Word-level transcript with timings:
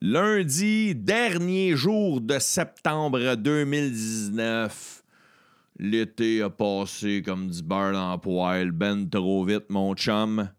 Lundi, 0.00 0.94
dernier 0.94 1.74
jour 1.74 2.20
de 2.20 2.38
septembre 2.38 3.34
2019. 3.34 5.02
L'été 5.80 6.40
a 6.40 6.50
passé 6.50 7.20
comme 7.20 7.50
du 7.50 7.64
beurre 7.64 7.94
dans 7.94 8.12
le 8.12 8.18
poêle, 8.18 8.70
ben 8.70 9.10
trop 9.10 9.44
vite, 9.44 9.64
mon 9.70 9.96
chum. 9.96 10.50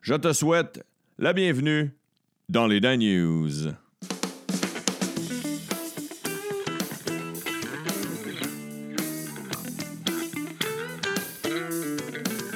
Je 0.00 0.14
te 0.14 0.32
souhaite 0.32 0.86
la 1.18 1.32
bienvenue 1.32 1.90
dans 2.48 2.68
les 2.68 2.78
Dan 2.78 3.00
News. 3.00 3.72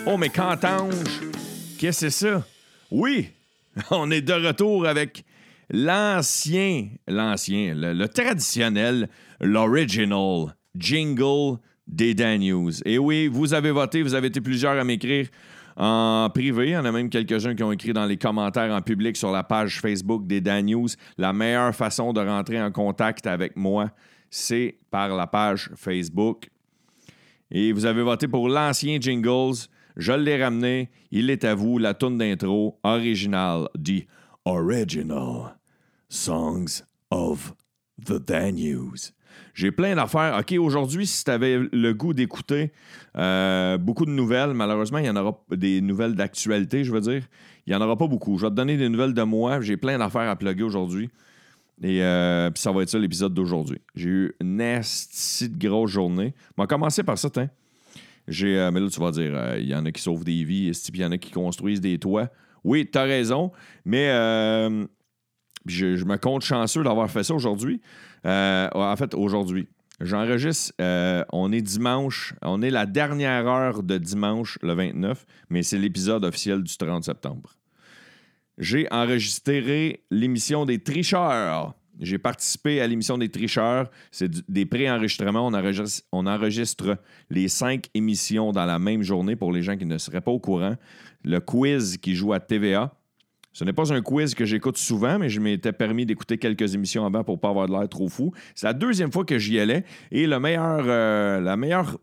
Oh, 0.07 0.17
mais 0.17 0.29
qu'entends 0.29 0.89
Qu'est-ce 1.81 2.07
que 2.07 2.11
c'est 2.11 2.29
ça? 2.29 2.47
Oui, 2.93 3.31
on 3.91 4.09
est 4.13 4.23
de 4.23 4.35
retour 4.35 4.87
avec 4.87 5.25
l'ancien, 5.71 6.89
l'ancien, 7.07 7.75
le, 7.75 8.07
traditionnel, 8.07 9.09
l'original 9.41 10.55
jingle 10.77 11.59
des 11.87 12.15
Dan 12.15 12.41
News. 12.41 12.83
Et 12.85 12.99
oui, 12.99 13.29
vous 13.29 13.55
avez 13.55 13.71
voté, 13.71 14.03
vous 14.03 14.15
avez 14.15 14.29
été 14.29 14.41
plusieurs 14.41 14.79
à 14.79 14.85
m'écrire 14.85 15.29
en 15.77 16.29
privé. 16.33 16.69
Il 16.69 16.73
y 16.73 16.77
en 16.77 16.85
a 16.85 16.93
même 16.93 17.09
quelques-uns 17.09 17.55
qui 17.55 17.63
ont 17.63 17.73
écrit 17.73 17.93
dans 17.93 18.07
les 18.07 18.17
commentaires 18.17 18.73
en 18.73 18.83
public 18.83 19.17
sur 19.17 19.31
la 19.31 19.45
page 19.45 19.81
Facebook 19.81 20.27
des 20.27 20.41
Dan 20.41 20.67
News. 20.67 20.89
La 21.17 21.33
meilleure 21.33 21.75
façon 21.75 22.13
de 22.13 22.21
rentrer 22.21 22.61
en 22.61 22.71
contact 22.71 23.27
avec 23.27 23.57
moi, 23.57 23.91
c'est 24.31 24.79
par 24.91 25.15
la 25.17 25.27
page 25.27 25.71
Facebook. 25.77 26.51
Et 27.51 27.73
vous 27.73 27.87
avez 27.87 28.03
voté 28.03 28.29
pour 28.29 28.49
l'ancien 28.49 28.99
Jingles. 29.01 29.69
Je 29.97 30.13
l'ai 30.13 30.43
ramené. 30.43 30.91
Il 31.11 31.31
est 31.31 31.45
à 31.45 31.55
vous, 31.55 31.79
la 31.79 31.95
tourne 31.95 32.19
d'intro 32.19 32.79
originale 32.83 33.69
dit 33.75 34.07
Original 34.45 35.58
Songs 36.09 36.83
of 37.11 37.55
the 38.05 38.15
Dan 38.15 38.57
News. 38.57 39.13
J'ai 39.55 39.71
plein 39.71 39.95
d'affaires. 39.95 40.39
OK, 40.39 40.53
aujourd'hui, 40.59 41.07
si 41.07 41.25
tu 41.25 41.31
avais 41.31 41.59
le 41.73 41.93
goût 41.93 42.15
d'écouter 42.15 42.73
euh, 43.17 43.77
beaucoup 43.77 44.05
de 44.05 44.11
nouvelles, 44.11 44.55
malheureusement, 44.55 44.99
il 44.99 45.07
y 45.07 45.11
en 45.11 45.17
aura 45.17 45.39
des 45.51 45.81
nouvelles 45.81 46.15
d'actualité, 46.15 46.85
je 46.85 46.93
veux 46.93 47.01
dire. 47.01 47.23
Il 47.67 47.71
n'y 47.71 47.77
en 47.77 47.85
aura 47.85 47.97
pas 47.97 48.07
beaucoup. 48.07 48.39
Je 48.39 48.47
vais 48.47 48.51
te 48.51 48.55
donner 48.55 48.77
des 48.77 48.89
nouvelles 48.89 49.15
de 49.15 49.23
moi. 49.23 49.61
J'ai 49.61 49.77
plein 49.77 49.99
d'affaires 49.99 50.29
à 50.29 50.37
plugger 50.37 50.63
aujourd'hui. 50.63 51.11
Et 51.83 52.03
euh, 52.03 52.51
puis 52.51 52.61
ça 52.61 52.73
va 52.73 52.83
être 52.83 52.89
ça 52.89 52.99
l'épisode 52.99 53.35
d'aujourd'hui. 53.35 53.81
J'ai 53.95 54.09
eu 54.09 54.35
une 54.41 54.61
esti 54.61 55.49
de 55.49 55.69
grosse 55.69 55.91
journée. 55.91 56.35
On 56.57 56.63
va 56.63 56.67
commencer 56.67 57.03
par 57.03 57.19
ça, 57.19 57.31
tiens. 57.31 57.51
J'ai, 58.27 58.59
euh, 58.59 58.71
mais 58.71 58.81
là, 58.81 58.89
tu 58.89 59.01
vas 59.01 59.11
dire, 59.11 59.57
il 59.59 59.69
y 59.69 59.75
en 59.75 59.85
a 59.87 59.93
qui 59.93 60.03
sauvent 60.03 60.25
des 60.25 60.45
vies, 60.45 60.71
il 60.71 61.01
y 61.01 61.05
en 61.05 61.13
a 61.13 61.19
qui 61.19 61.31
construisent 61.31 61.81
des 61.81 61.99
toits. 61.99 62.29
Oui, 62.65 62.89
tu 62.91 62.99
as 62.99 63.05
raison, 63.05 63.53
mais 63.85 64.09
je, 65.71 65.97
je 65.97 66.05
me 66.05 66.17
compte 66.17 66.43
chanceux 66.43 66.83
d'avoir 66.83 67.11
fait 67.11 67.25
ça 67.25 67.35
aujourd'hui. 67.35 67.81
Euh, 68.27 68.69
en 68.75 68.97
fait, 68.97 69.15
aujourd'hui. 69.15 69.69
J'enregistre, 70.01 70.73
euh, 70.81 71.25
on 71.33 71.51
est 71.51 71.61
dimanche, 71.61 72.35
on 72.43 72.63
est 72.63 72.71
la 72.71 72.87
dernière 72.87 73.49
heure 73.49 73.83
de 73.83 73.99
dimanche, 73.99 74.57
le 74.63 74.75
29, 74.75 75.27
mais 75.51 75.65
c'est 75.65 75.79
l'épisode 75.79 76.25
officiel 76.25 76.63
du 76.63 76.77
30 76.77 77.03
septembre. 77.03 77.51
J'ai 78.59 78.87
enregistré 78.93 80.05
l'émission 80.11 80.67
des 80.67 80.79
tricheurs. 80.79 81.75
J'ai 82.01 82.19
participé 82.19 82.81
à 82.81 82.87
l'émission 82.87 83.19
des 83.19 83.29
tricheurs. 83.29 83.91
C'est 84.13 84.31
des 84.49 84.67
pré-enregistrements. 84.67 85.47
On 85.47 85.55
enregistre, 85.55 86.07
on 86.13 86.27
enregistre 86.27 86.97
les 87.29 87.49
cinq 87.49 87.89
émissions 87.95 88.53
dans 88.53 88.67
la 88.67 88.79
même 88.79 89.03
journée 89.03 89.35
pour 89.35 89.53
les 89.53 89.63
gens 89.63 89.77
qui 89.77 89.87
ne 89.87 89.99
seraient 89.99 90.21
pas 90.21 90.31
au 90.31 90.39
courant. 90.39 90.77
Le 91.25 91.41
quiz 91.41 91.97
qui 91.97 92.15
joue 92.15 92.33
à 92.33 92.39
TVA. 92.39 92.93
Ce 93.53 93.65
n'est 93.65 93.73
pas 93.73 93.93
un 93.93 94.03
quiz 94.03 94.35
que 94.35 94.45
j'écoute 94.45 94.79
souvent, 94.79 95.19
mais 95.19 95.29
je 95.29 95.41
m'étais 95.41 95.73
permis 95.73 96.07
d'écouter 96.07 96.39
quelques 96.39 96.75
émissions 96.75 97.05
avant 97.05 97.25
pour 97.25 97.41
pas 97.41 97.49
avoir 97.49 97.67
de 97.67 97.73
l'air 97.73 97.89
trop 97.89 98.09
fou. 98.09 98.33
C'est 98.55 98.67
la 98.67 98.73
deuxième 98.73 99.11
fois 99.11 99.25
que 99.25 99.39
j'y 99.39 99.59
allais 99.59 99.85
et 100.13 100.27
euh, 100.27 101.41
la 101.41 101.57
meilleure 101.57 101.99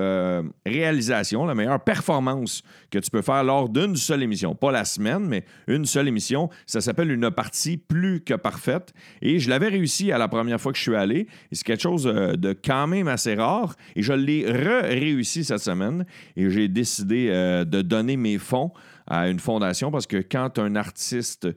euh, 0.00 0.42
réalisation, 0.64 1.44
la 1.46 1.54
meilleure 1.54 1.82
performance 1.82 2.62
que 2.90 2.98
tu 2.98 3.10
peux 3.10 3.22
faire 3.22 3.42
lors 3.44 3.68
d'une 3.68 3.96
seule 3.96 4.22
émission. 4.22 4.54
Pas 4.54 4.70
la 4.70 4.84
semaine, 4.84 5.26
mais 5.26 5.44
une 5.66 5.84
seule 5.84 6.06
émission. 6.08 6.48
Ça 6.66 6.80
s'appelle 6.80 7.10
une 7.10 7.30
partie 7.30 7.76
plus 7.76 8.20
que 8.20 8.34
parfaite. 8.34 8.92
Et 9.20 9.38
je 9.38 9.50
l'avais 9.50 9.68
réussi 9.68 10.12
à 10.12 10.18
la 10.18 10.28
première 10.28 10.60
fois 10.60 10.72
que 10.72 10.78
je 10.78 10.82
suis 10.82 10.96
allé. 10.96 11.26
C'est 11.50 11.64
quelque 11.64 11.82
chose 11.82 12.06
euh, 12.06 12.34
de 12.36 12.52
quand 12.52 12.86
même 12.86 13.08
assez 13.08 13.34
rare. 13.34 13.74
Et 13.96 14.02
je 14.02 14.12
l'ai 14.12 14.46
re-réussi 14.46 15.44
cette 15.44 15.58
semaine. 15.58 16.06
Et 16.36 16.48
j'ai 16.50 16.68
décidé 16.68 17.28
de 17.30 17.82
donner 17.82 18.16
mes 18.16 18.38
fonds 18.38 18.72
à 19.06 19.28
une 19.28 19.40
fondation 19.40 19.90
parce 19.90 20.06
que 20.06 20.18
quand 20.18 20.58
un 20.58 20.76
artiste, 20.76 21.48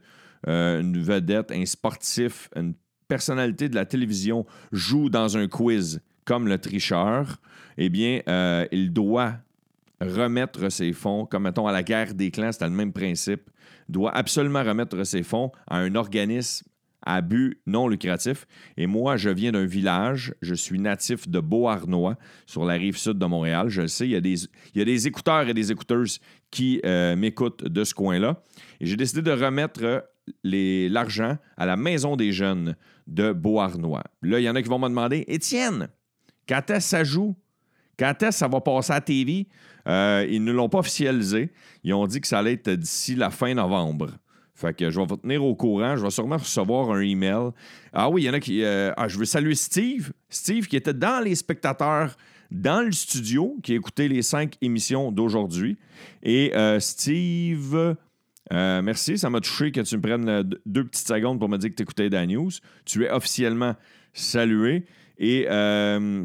euh, 0.46 0.80
une 0.80 1.00
vedette, 1.00 1.50
un 1.52 1.66
sportif, 1.66 2.48
une 2.56 2.74
personnalité 3.08 3.68
de 3.68 3.74
la 3.74 3.86
télévision 3.86 4.46
joue 4.72 5.10
dans 5.10 5.36
un 5.36 5.48
quiz 5.48 6.00
comme 6.24 6.48
le 6.48 6.58
tricheur, 6.58 7.40
eh 7.76 7.88
bien, 7.88 8.20
euh, 8.28 8.66
il 8.72 8.92
doit 8.92 9.34
remettre 10.00 10.70
ses 10.70 10.92
fonds, 10.92 11.26
comme 11.26 11.44
mettons 11.44 11.66
à 11.66 11.72
la 11.72 11.82
guerre 11.82 12.14
des 12.14 12.30
clans, 12.30 12.52
c'était 12.52 12.64
le 12.64 12.70
même 12.70 12.92
principe, 12.92 13.50
doit 13.88 14.14
absolument 14.16 14.62
remettre 14.62 15.04
ses 15.04 15.22
fonds 15.22 15.52
à 15.68 15.78
un 15.78 15.94
organisme 15.94 16.66
à 17.04 17.20
but 17.20 17.60
non 17.66 17.88
lucratif. 17.88 18.46
Et 18.76 18.86
moi, 18.86 19.16
je 19.16 19.30
viens 19.30 19.52
d'un 19.52 19.66
village, 19.66 20.34
je 20.42 20.54
suis 20.54 20.78
natif 20.78 21.28
de 21.28 21.40
Beauharnois, 21.40 22.16
sur 22.46 22.64
la 22.64 22.74
rive 22.74 22.96
sud 22.96 23.18
de 23.18 23.26
Montréal. 23.26 23.68
Je 23.68 23.82
le 23.82 23.88
sais, 23.88 24.06
il 24.06 24.12
y 24.12 24.16
a 24.16 24.20
des, 24.20 24.42
il 24.74 24.80
y 24.80 24.84
des 24.84 25.06
écouteurs 25.06 25.48
et 25.48 25.54
des 25.54 25.70
écouteuses 25.70 26.18
qui 26.50 26.80
euh, 26.84 27.16
m'écoutent 27.16 27.64
de 27.64 27.84
ce 27.84 27.94
coin-là. 27.94 28.42
Et 28.80 28.86
j'ai 28.86 28.96
décidé 28.96 29.22
de 29.22 29.30
remettre 29.32 30.06
les- 30.42 30.88
l'argent 30.88 31.36
à 31.56 31.66
la 31.66 31.76
Maison 31.76 32.16
des 32.16 32.32
jeunes 32.32 32.76
de 33.06 33.32
Beauharnois. 33.32 34.04
Là, 34.22 34.40
il 34.40 34.44
y 34.44 34.48
en 34.48 34.54
a 34.54 34.62
qui 34.62 34.68
vont 34.68 34.78
me 34.78 34.88
demander, 34.88 35.24
Étienne, 35.28 35.88
quand 36.48 36.70
est-ce 36.70 36.76
que 36.76 36.80
ça 36.82 37.04
joue? 37.04 37.36
Quand 37.98 38.14
est-ce 38.22 38.28
que 38.30 38.34
ça 38.34 38.48
va 38.48 38.60
passer 38.60 38.92
à 38.92 39.00
TV? 39.00 39.46
Euh, 39.86 40.26
ils 40.28 40.42
ne 40.42 40.50
l'ont 40.52 40.68
pas 40.68 40.78
officialisé. 40.78 41.52
Ils 41.84 41.92
ont 41.94 42.06
dit 42.06 42.20
que 42.20 42.26
ça 42.26 42.38
allait 42.40 42.54
être 42.54 42.70
d'ici 42.70 43.14
la 43.14 43.30
fin 43.30 43.52
novembre. 43.54 44.10
Fait 44.54 44.72
que 44.72 44.88
je 44.88 45.00
vais 45.00 45.06
vous 45.06 45.16
tenir 45.16 45.44
au 45.44 45.54
courant. 45.56 45.96
Je 45.96 46.02
vais 46.02 46.10
sûrement 46.10 46.36
recevoir 46.36 46.90
un 46.90 47.00
email. 47.00 47.50
Ah 47.92 48.08
oui, 48.08 48.22
il 48.22 48.24
y 48.26 48.30
en 48.30 48.34
a 48.34 48.40
qui. 48.40 48.62
euh, 48.62 48.92
ah, 48.96 49.08
je 49.08 49.18
veux 49.18 49.24
saluer 49.24 49.54
Steve. 49.56 50.12
Steve 50.28 50.66
qui 50.68 50.76
était 50.76 50.94
dans 50.94 51.22
les 51.22 51.34
spectateurs 51.34 52.16
dans 52.50 52.84
le 52.84 52.92
studio, 52.92 53.56
qui 53.64 53.72
a 53.72 53.74
écouté 53.76 54.06
les 54.06 54.22
cinq 54.22 54.54
émissions 54.60 55.10
d'aujourd'hui. 55.10 55.76
Et 56.22 56.54
euh, 56.54 56.78
Steve. 56.78 57.96
euh, 58.52 58.82
merci, 58.82 59.18
ça 59.18 59.28
m'a 59.28 59.40
touché 59.40 59.72
que 59.72 59.80
tu 59.80 59.96
me 59.96 60.02
prennes 60.02 60.42
deux- 60.64 60.84
petites 60.84 61.08
secondes 61.08 61.40
pour 61.40 61.48
me 61.48 61.58
dire 61.58 61.70
que 61.70 61.74
tu 61.74 61.82
écoutais 61.82 62.08
Dan 62.08 62.28
News. 62.30 62.50
Tu 62.84 63.04
es 63.04 63.10
officiellement 63.10 63.74
salué. 64.12 64.84
Et 65.18 65.46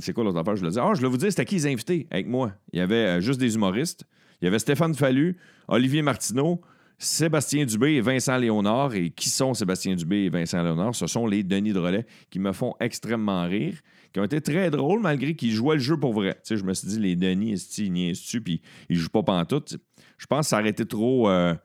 c'est 0.02 0.14
quoi 0.14 0.24
l'autre 0.24 0.38
affaire? 0.40 0.56
Je 0.56 0.64
le 0.66 0.72
dis. 0.72 0.80
Ah, 0.80 0.92
je 0.94 1.00
voulais 1.00 1.10
vous 1.10 1.18
dire, 1.18 1.30
c'était 1.30 1.46
qui 1.46 1.56
les 1.56 1.66
invités? 1.68 2.06
Avec 2.12 2.28
moi? 2.28 2.52
Il 2.74 2.80
y 2.80 2.82
avait 2.82 3.22
juste 3.22 3.40
des 3.40 3.56
humoristes. 3.56 4.04
Il 4.42 4.46
y 4.46 4.48
avait 4.48 4.60
Stéphane 4.60 4.94
Fallu, 4.96 5.36
Olivier 5.68 6.02
Martineau, 6.02 6.62
Sébastien 7.00 7.66
Dubé 7.66 7.94
et 7.94 8.02
Vincent 8.02 8.38
Léonard. 8.38 8.94
Et 8.94 9.10
qui 9.10 9.30
sont 9.30 9.56
Sébastien 9.56 9.96
Dubé 9.96 10.26
et 10.26 10.30
Vincent 10.30 10.62
Léonard? 10.62 10.94
Ce 10.94 11.08
sont 11.08 11.26
les 11.26 11.44
Denis 11.44 11.74
de 11.74 11.80
Relais 11.80 12.06
qui 12.30 12.38
me 12.38 12.52
font 12.52 12.76
extrêmement 12.80 13.48
rire, 13.48 13.74
qui 14.14 14.20
ont 14.20 14.24
été 14.26 14.42
très 14.42 14.70
drôles 14.70 15.02
malgré 15.02 15.34
qu'ils 15.34 15.52
jouaient 15.52 15.78
le 15.78 15.82
jeu 15.82 15.98
pour 15.98 16.14
vrai. 16.14 16.38
Je 16.48 16.64
me 16.64 16.74
suis 16.74 16.90
dit, 16.90 17.00
les 17.00 17.16
Denis, 17.16 17.54
ils 17.78 17.92
niaisent-tu, 17.92 18.42
puis 18.42 18.62
ils 18.90 18.98
jouent 18.98 19.10
pas 19.10 19.24
pantoute. 19.24 19.78
Je 20.18 20.26
pense 20.28 20.48
que 20.48 20.50
ça 20.50 20.60
aurait 20.60 20.70
été 20.70 20.86
trop, 20.86 21.30
euh, 21.30 21.56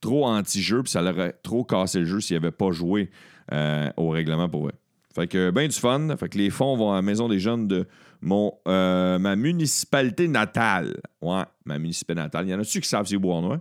trop 0.00 0.26
anti-jeu, 0.26 0.82
puis 0.82 0.92
ça 0.92 1.02
leur 1.02 1.16
aurait 1.16 1.34
trop 1.42 1.64
cassé 1.64 1.98
le 1.98 2.06
jeu 2.06 2.20
s'ils 2.20 2.36
n'avaient 2.36 2.52
pas 2.52 2.70
joué 2.70 3.10
euh, 3.52 3.90
au 3.96 4.08
règlement 4.10 4.48
pour 4.48 4.62
vrai. 4.62 4.72
Fait 5.14 5.28
que 5.28 5.50
ben 5.50 5.68
du 5.68 5.76
fun. 5.76 6.16
Fait 6.16 6.28
que 6.28 6.38
les 6.38 6.50
fonds 6.50 6.76
vont 6.76 6.92
à 6.92 6.96
la 6.96 7.02
Maison 7.02 7.28
des 7.28 7.38
Jeunes 7.38 7.68
de 7.68 7.86
mon, 8.20 8.52
euh, 8.66 9.18
ma 9.18 9.36
municipalité 9.36 10.26
natale. 10.26 11.00
Ouais, 11.22 11.44
ma 11.64 11.78
municipalité 11.78 12.22
natale. 12.22 12.48
Y 12.48 12.54
en 12.54 12.60
a-tu 12.60 12.80
qui 12.80 12.88
savent 12.88 13.06
c'est 13.06 13.16
Bois-Noir? 13.16 13.58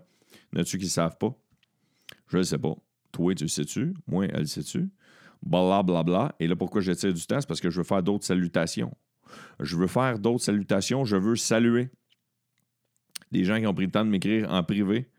Y 0.53 0.57
en 0.57 0.61
a-tu 0.61 0.77
qui 0.77 0.85
ne 0.85 0.89
savent 0.89 1.17
pas? 1.17 1.35
Je 2.27 2.37
le 2.37 2.43
sais 2.43 2.57
pas. 2.57 2.75
Toi, 3.11 3.35
tu 3.35 3.43
le 3.43 3.49
sais-tu? 3.49 3.93
Moi, 4.07 4.25
elle 4.25 4.41
le 4.41 4.45
sait-tu? 4.45 4.89
Blablabla. 5.41 5.83
Bla, 5.83 6.03
bla. 6.03 6.35
Et 6.39 6.47
là, 6.47 6.55
pourquoi 6.55 6.81
je 6.81 6.91
tire 6.91 7.13
du 7.13 7.25
temps? 7.25 7.39
C'est 7.39 7.47
parce 7.47 7.61
que 7.61 7.69
je 7.69 7.77
veux 7.77 7.83
faire 7.83 8.03
d'autres 8.03 8.25
salutations. 8.25 8.95
Je 9.59 9.75
veux 9.75 9.87
faire 9.87 10.19
d'autres 10.19 10.43
salutations. 10.43 11.05
Je 11.05 11.15
veux 11.15 11.35
saluer 11.35 11.89
des 13.31 13.43
gens 13.43 13.59
qui 13.59 13.67
ont 13.67 13.73
pris 13.73 13.85
le 13.85 13.91
temps 13.91 14.05
de 14.05 14.09
m'écrire 14.09 14.51
en 14.51 14.63
privé. 14.63 15.09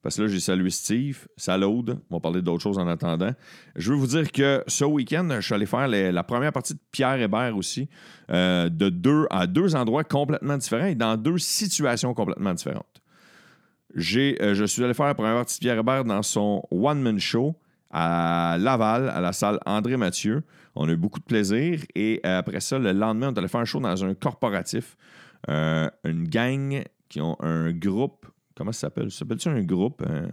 Parce 0.00 0.16
que 0.16 0.22
là, 0.22 0.28
j'ai 0.28 0.38
salué 0.38 0.70
Steve, 0.70 1.26
Salaude. 1.36 2.00
On 2.08 2.16
va 2.16 2.20
parler 2.20 2.40
d'autres 2.40 2.62
choses 2.62 2.78
en 2.78 2.86
attendant. 2.86 3.32
Je 3.74 3.92
veux 3.92 3.98
vous 3.98 4.06
dire 4.06 4.30
que 4.30 4.62
ce 4.68 4.84
week-end, 4.84 5.28
je 5.32 5.40
suis 5.40 5.54
allé 5.54 5.66
faire 5.66 5.88
la 5.88 6.22
première 6.22 6.52
partie 6.52 6.74
de 6.74 6.78
Pierre 6.92 7.20
Hébert 7.20 7.56
aussi, 7.56 7.88
euh, 8.30 8.68
de 8.68 8.90
deux, 8.90 9.26
à 9.30 9.48
deux 9.48 9.74
endroits 9.74 10.04
complètement 10.04 10.56
différents 10.56 10.86
et 10.86 10.94
dans 10.94 11.16
deux 11.16 11.38
situations 11.38 12.14
complètement 12.14 12.54
différentes. 12.54 13.02
Euh, 13.98 14.54
je 14.54 14.64
suis 14.64 14.84
allé 14.84 14.94
faire 14.94 15.06
la 15.06 15.14
première 15.14 15.34
partie 15.34 15.58
Pierre 15.58 15.78
Hébert 15.78 16.04
dans 16.04 16.22
son 16.22 16.62
one-man 16.70 17.18
show 17.18 17.54
à 17.90 18.56
Laval, 18.58 19.08
à 19.08 19.20
la 19.20 19.32
salle 19.32 19.58
André 19.66 19.96
Mathieu. 19.96 20.42
On 20.74 20.88
a 20.88 20.92
eu 20.92 20.96
beaucoup 20.96 21.20
de 21.20 21.24
plaisir. 21.24 21.80
Et 21.94 22.20
euh, 22.24 22.38
après 22.38 22.60
ça, 22.60 22.78
le 22.78 22.92
lendemain, 22.92 23.28
on 23.28 23.34
est 23.34 23.38
allé 23.38 23.48
faire 23.48 23.60
un 23.60 23.64
show 23.64 23.80
dans 23.80 24.04
un 24.04 24.14
corporatif. 24.14 24.96
Euh, 25.48 25.88
une 26.04 26.28
gang 26.28 26.82
qui 27.08 27.20
ont 27.20 27.36
un 27.40 27.72
groupe. 27.72 28.26
Comment 28.54 28.72
ça 28.72 28.80
s'appelle? 28.82 29.10
Ça 29.10 29.20
s'appelle-tu 29.20 29.48
un 29.48 29.62
groupe? 29.62 30.02
Un- 30.08 30.30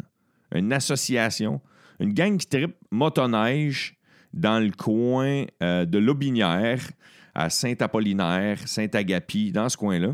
une 0.58 0.72
association? 0.74 1.62
Une 2.00 2.14
gang 2.14 2.38
qui 2.38 2.48
tripe 2.48 2.76
motoneige, 2.92 3.98
dans 4.34 4.62
le 4.62 4.72
coin 4.72 5.46
de 5.62 5.98
Lobinière, 5.98 6.82
à 7.34 7.50
Saint-Apollinaire, 7.50 8.60
Saint-Agapi, 8.68 9.52
dans 9.54 9.70
ce 9.70 9.78
coin-là. 9.78 10.14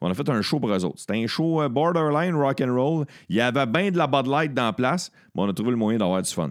On 0.00 0.10
a 0.10 0.14
fait 0.14 0.28
un 0.28 0.42
show 0.42 0.60
pour 0.60 0.70
eux 0.70 0.84
autres. 0.84 0.98
C'était 0.98 1.22
un 1.22 1.26
show 1.26 1.62
euh, 1.62 1.68
borderline 1.68 2.34
rock 2.34 2.60
and 2.60 2.72
roll. 2.72 3.06
Il 3.28 3.36
y 3.36 3.40
avait 3.40 3.66
bien 3.66 3.90
de 3.90 3.98
la 3.98 4.06
Bud 4.06 4.26
Light 4.26 4.54
dans 4.54 4.66
la 4.66 4.72
place, 4.72 5.10
mais 5.34 5.42
on 5.42 5.48
a 5.48 5.52
trouvé 5.52 5.70
le 5.70 5.76
moyen 5.76 5.98
d'avoir 5.98 6.22
du 6.22 6.30
fun. 6.30 6.50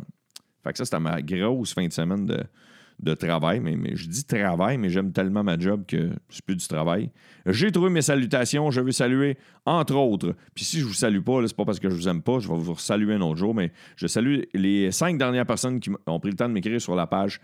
Fait 0.63 0.71
que 0.73 0.77
ça, 0.77 0.85
c'était 0.85 0.99
ma 0.99 1.21
grosse 1.21 1.73
fin 1.73 1.87
de 1.87 1.93
semaine 1.93 2.25
de, 2.25 3.13
travail. 3.13 3.61
Mais, 3.61 3.77
mais, 3.77 3.95
je 3.95 4.07
dis 4.09 4.25
travail, 4.25 4.77
mais 4.77 4.89
j'aime 4.89 5.13
tellement 5.13 5.43
ma 5.43 5.57
job 5.57 5.85
que 5.87 6.09
c'est 6.29 6.43
plus 6.43 6.57
du 6.57 6.67
travail. 6.67 7.09
J'ai 7.45 7.71
trouvé 7.71 7.89
mes 7.89 8.01
salutations. 8.01 8.69
Je 8.69 8.81
veux 8.81 8.91
saluer, 8.91 9.37
entre 9.65 9.95
autres. 9.95 10.35
Puis 10.53 10.65
si 10.65 10.79
je 10.79 10.85
vous 10.85 10.93
salue 10.93 11.21
pas, 11.21 11.39
c'est 11.47 11.55
pas 11.55 11.63
parce 11.63 11.79
que 11.79 11.89
je 11.89 11.95
vous 11.95 12.09
aime 12.09 12.21
pas. 12.21 12.39
Je 12.39 12.49
vais 12.49 12.57
vous 12.57 12.77
saluer 12.77 13.13
un 13.13 13.21
autre 13.21 13.37
jour. 13.37 13.55
Mais 13.55 13.71
je 13.95 14.07
salue 14.07 14.41
les 14.53 14.91
cinq 14.91 15.17
dernières 15.17 15.45
personnes 15.45 15.79
qui 15.79 15.89
ont 16.05 16.19
pris 16.19 16.31
le 16.31 16.35
temps 16.35 16.49
de 16.49 16.53
m'écrire 16.53 16.81
sur 16.81 16.95
la 16.95 17.07
page 17.07 17.39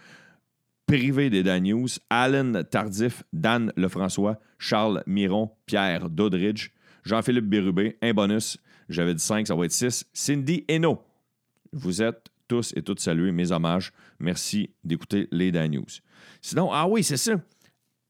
privée 0.85 1.29
des 1.29 1.43
Dan 1.43 1.63
News. 1.63 1.87
Alan 2.09 2.63
Tardif, 2.69 3.23
Dan 3.33 3.71
Lefrançois, 3.75 4.39
Charles 4.59 5.03
Miron, 5.07 5.51
Pierre 5.65 6.09
Dodridge, 6.09 6.69
Jean-Philippe 7.03 7.45
Bérubé, 7.45 7.97
un 8.01 8.13
bonus. 8.13 8.57
J'avais 8.89 9.13
dit 9.13 9.23
5, 9.23 9.47
ça 9.47 9.55
va 9.55 9.65
être 9.65 9.71
6. 9.71 10.05
Cindy 10.13 10.65
Hainaut. 10.67 11.01
Vous 11.71 12.01
êtes 12.01 12.29
tous 12.47 12.73
et 12.75 12.81
toutes 12.81 12.99
salués. 12.99 13.31
Mes 13.31 13.51
hommages. 13.51 13.91
Merci 14.19 14.69
d'écouter 14.83 15.27
les 15.31 15.51
Dan 15.51 15.71
News. 15.71 15.85
Sinon, 16.41 16.69
ah 16.71 16.87
oui, 16.87 17.03
c'est 17.03 17.17
ça. 17.17 17.33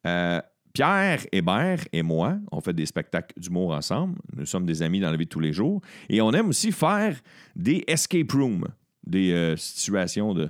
Euh, 0.06 0.42
Pierre 0.74 1.20
Hébert 1.32 1.86
et 1.94 2.02
moi, 2.02 2.40
on 2.52 2.60
fait 2.60 2.74
des 2.74 2.88
spectacles 2.88 3.40
d'humour 3.40 3.74
ensemble. 3.74 4.20
Nous 4.36 4.48
sommes 4.48 4.66
des 4.66 4.82
amis 4.82 5.00
dans 5.00 5.12
la 5.12 5.18
vie 5.18 5.26
de 5.26 5.30
tous 5.30 5.40
les 5.40 5.54
jours. 5.54 5.82
Et 6.10 6.20
on 6.20 6.32
aime 6.32 6.50
aussi 6.50 6.72
faire 6.72 7.16
des 7.56 7.84
escape 7.88 8.32
rooms, 8.32 8.68
des 9.06 9.32
euh, 9.32 9.56
situations 9.56 10.34
de. 10.34 10.50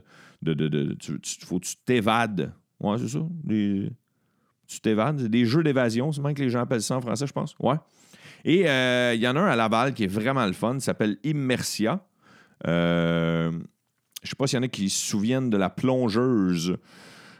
Tu, 0.99 1.19
tu, 1.21 1.45
faut 1.45 1.59
que 1.59 1.65
tu 1.65 1.75
t'évades. 1.85 2.53
Ouais, 2.79 2.97
c'est 2.97 3.09
ça. 3.09 3.19
Tu 3.47 4.79
t'évades. 4.81 5.27
Des 5.27 5.45
jeux 5.45 5.63
d'évasion, 5.63 6.11
c'est 6.11 6.21
même 6.21 6.33
que 6.33 6.41
les 6.41 6.49
gens 6.49 6.61
appellent 6.61 6.81
ça 6.81 6.97
en 6.97 7.01
français, 7.01 7.27
je 7.27 7.33
pense. 7.33 7.55
Ouais. 7.59 7.75
Et 8.45 8.61
il 8.61 8.67
euh, 8.67 9.15
y 9.15 9.27
en 9.27 9.35
a 9.35 9.39
un 9.39 9.47
à 9.47 9.55
Laval 9.55 9.93
qui 9.93 10.03
est 10.03 10.07
vraiment 10.07 10.45
le 10.45 10.53
fun. 10.53 10.75
Il 10.75 10.81
s'appelle 10.81 11.17
Immersia. 11.23 12.05
Euh, 12.67 13.51
je 13.51 13.57
ne 13.57 14.29
sais 14.29 14.35
pas 14.37 14.47
s'il 14.47 14.57
y 14.57 14.59
en 14.59 14.63
a 14.63 14.67
qui 14.67 14.89
se 14.89 15.05
souviennent 15.05 15.49
de 15.49 15.57
la 15.57 15.69
plongeuse 15.69 16.77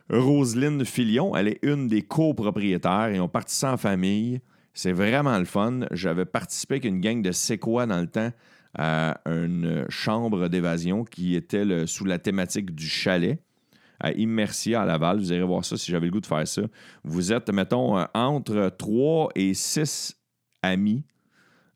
Roselyne 0.10 0.86
Filion. 0.86 1.36
Elle 1.36 1.50
est 1.50 1.60
une 1.62 1.88
des 1.88 2.02
copropriétaires 2.02 3.10
et 3.14 3.20
on 3.20 3.28
partit 3.28 3.56
ça 3.56 3.74
en 3.74 3.78
famille. 3.78 4.42
C'est 4.74 4.92
vraiment 4.92 5.38
le 5.38 5.46
fun. 5.46 5.82
J'avais 5.92 6.26
participé 6.26 6.76
avec 6.76 6.86
une 6.86 7.00
gang 7.00 7.22
de 7.22 7.32
Séquois 7.32 7.86
dans 7.86 8.00
le 8.00 8.08
temps 8.08 8.32
à 8.78 9.20
une 9.26 9.86
chambre 9.90 10.50
d'évasion 10.50 11.04
qui 11.04 11.36
était 11.36 11.86
sous 11.86 12.06
la 12.06 12.20
thématique 12.20 12.74
du 12.74 12.88
chalet 12.88 13.40
à 14.00 14.12
Immersia 14.12 14.82
à 14.82 14.86
Laval. 14.86 15.20
Vous 15.20 15.32
irez 15.32 15.44
voir 15.44 15.64
ça 15.64 15.78
si 15.78 15.92
j'avais 15.92 16.08
le 16.08 16.12
goût 16.12 16.22
de 16.22 16.26
faire 16.26 16.48
ça. 16.48 16.64
Vous 17.04 17.32
êtes, 17.32 17.50
mettons, 17.52 17.98
entre 18.14 18.70
3 18.78 19.30
et 19.36 19.54
6 19.54 20.16
amis 20.62 21.04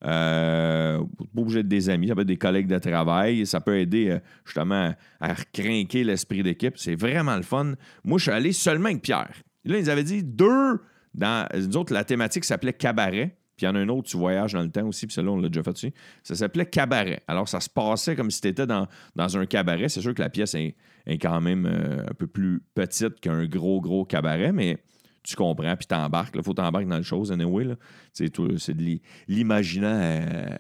euh, 0.06 1.00
pas 1.34 1.42
obligé 1.42 1.64
d'être 1.64 1.68
des 1.68 1.90
amis, 1.90 2.08
ça 2.08 2.16
peut 2.16 2.22
être 2.22 2.28
des 2.28 2.38
collègues 2.38 2.68
de 2.68 2.78
travail. 2.78 3.46
Ça 3.46 3.62
peut 3.62 3.78
aider 3.78 4.10
euh, 4.10 4.20
justement 4.46 4.94
à 5.20 5.34
recrinquer 5.34 6.04
l'esprit 6.04 6.44
d'équipe. 6.44 6.78
C'est 6.78 6.96
vraiment 6.96 7.36
le 7.36 7.42
fun. 7.42 7.74
Moi, 8.04 8.18
je 8.20 8.24
suis 8.24 8.32
allé 8.32 8.52
seulement 8.52 8.90
avec 8.90 9.02
Pierre. 9.02 9.36
Là, 9.66 9.78
ils 9.80 9.90
avaient 9.90 10.04
dit 10.04 10.24
deux. 10.24 10.82
Dans, 11.14 11.48
nous 11.56 11.78
autres, 11.78 11.94
la 11.94 12.04
thématique 12.04 12.46
s'appelait 12.46 12.74
cabaret. 12.74 13.38
Puis 13.57 13.65
il 13.65 13.69
y 13.69 13.71
en 13.71 13.75
a 13.75 13.80
un 13.80 13.89
autre, 13.89 14.07
tu 14.07 14.18
voyages 14.18 14.54
dans 14.54 14.62
le 14.62 14.69
temps 14.69 14.86
aussi, 14.86 15.07
puis 15.07 15.15
celle-là, 15.15 15.31
on 15.31 15.42
l'a 15.42 15.50
déjà 15.50 15.63
fait 15.63 15.74
dessus. 15.74 15.94
Ça 16.24 16.36
s'appelait 16.36 16.68
Cabaret. 16.68 17.24
Alors, 17.27 17.50
ça 17.50 17.59
se 17.59 17.69
passait 17.69 18.15
comme 18.15 18.30
si 18.30 18.39
tu 18.39 18.48
étais 18.50 18.68
dans, 18.68 18.88
dans 19.15 19.36
un 19.36 19.48
cabaret. 19.48 19.89
C'est 19.89 20.01
sûr 20.01 20.13
que 20.13 20.21
la 20.21 20.30
pièce 20.30 20.54
est, 20.54 20.75
quand 21.19 21.42
même 21.42 21.65
euh, 21.65 22.06
un 22.07 22.13
peu 22.13 22.27
plus 22.27 22.62
petite 22.75 23.19
qu'un 23.19 23.45
gros, 23.45 23.81
gros 23.81 24.06
cabaret, 24.06 24.51
mais 24.51 24.77
tu 25.24 25.36
comprends, 25.36 25.75
puis 25.75 25.88
t'embarques. 25.88 26.36
Il 26.36 26.44
faut 26.44 26.54
t'embarquer 26.54 26.88
dans 26.88 26.98
les 26.98 27.04
choses, 27.04 27.31
anyway. 27.31 27.75
C'est 28.13 28.30
de 28.30 29.00
l'imaginaire. 29.27 30.56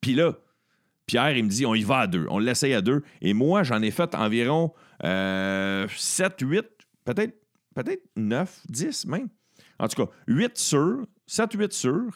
Puis 0.00 0.14
là, 0.14 0.38
Pierre, 1.06 1.36
il 1.36 1.44
me 1.44 1.50
dit, 1.50 1.66
on 1.66 1.74
y 1.74 1.82
va 1.82 1.98
à 1.98 2.06
deux. 2.06 2.26
On 2.30 2.38
l'essaye 2.38 2.74
à 2.74 2.80
deux. 2.80 3.02
Et 3.20 3.34
moi, 3.34 3.64
j'en 3.64 3.82
ai 3.82 3.90
fait 3.90 4.14
environ 4.14 4.72
7, 5.02 5.06
euh, 5.08 5.86
8, 6.40 6.64
peut-être 7.04 7.34
peut-être 7.74 8.02
9, 8.14 8.60
10 8.68 9.06
même. 9.06 9.28
En 9.80 9.88
tout 9.88 10.04
cas, 10.04 10.12
8 10.28 10.58
sur, 10.58 11.06
7, 11.26 11.54
8 11.54 11.72
sur. 11.72 12.10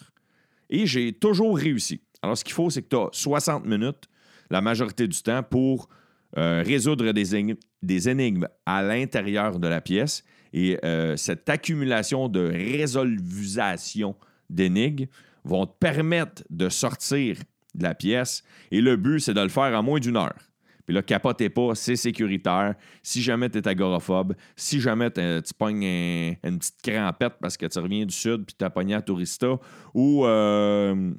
Et 0.68 0.86
j'ai 0.86 1.12
toujours 1.12 1.56
réussi. 1.56 2.02
Alors, 2.22 2.36
ce 2.36 2.44
qu'il 2.44 2.52
faut, 2.52 2.70
c'est 2.70 2.82
que 2.82 2.88
tu 2.88 2.96
as 2.96 3.08
60 3.10 3.64
minutes 3.64 4.04
la 4.50 4.60
majorité 4.60 5.08
du 5.08 5.20
temps 5.22 5.42
pour 5.42 5.88
euh, 6.36 6.62
résoudre 6.64 7.10
des, 7.12 8.08
énigmes 8.08 8.48
à 8.66 8.82
l'intérieur 8.82 9.58
de 9.58 9.68
la 9.68 9.80
pièce. 9.80 10.24
Et 10.52 10.78
euh, 10.84 11.16
cette 11.16 11.48
accumulation 11.48 12.28
de 12.28 12.40
résolution 12.40 14.14
d'énigmes 14.50 15.06
vont 15.44 15.66
te 15.66 15.76
permettre 15.78 16.44
de 16.50 16.68
sortir 16.68 17.38
de 17.74 17.82
la 17.82 17.94
pièce. 17.94 18.44
Et 18.70 18.80
le 18.80 18.96
but, 18.96 19.20
c'est 19.20 19.34
de 19.34 19.40
le 19.40 19.48
faire 19.48 19.78
en 19.78 19.82
moins 19.82 20.00
d'une 20.00 20.16
heure. 20.16 20.38
Puis 20.86 20.94
là, 20.94 21.02
capotez 21.02 21.48
pas, 21.48 21.74
c'est 21.74 21.96
sécuritaire. 21.96 22.74
Si 23.02 23.22
jamais 23.22 23.48
tu 23.48 23.58
es 23.58 23.68
agoraphobe, 23.68 24.34
si 24.56 24.80
jamais 24.80 25.10
tu 25.10 25.54
pognes 25.56 25.82
une 25.82 26.58
petite 26.58 26.82
crampette 26.82 27.34
parce 27.40 27.56
que 27.56 27.66
tu 27.66 27.78
reviens 27.78 28.04
du 28.04 28.14
sud 28.14 28.44
puis 28.44 28.54
tu 28.58 28.64
as 28.64 28.70
pogné 28.70 28.94
à 28.94 29.02
Tourista, 29.02 29.58
ou 29.94 30.26
euh, 30.26 31.12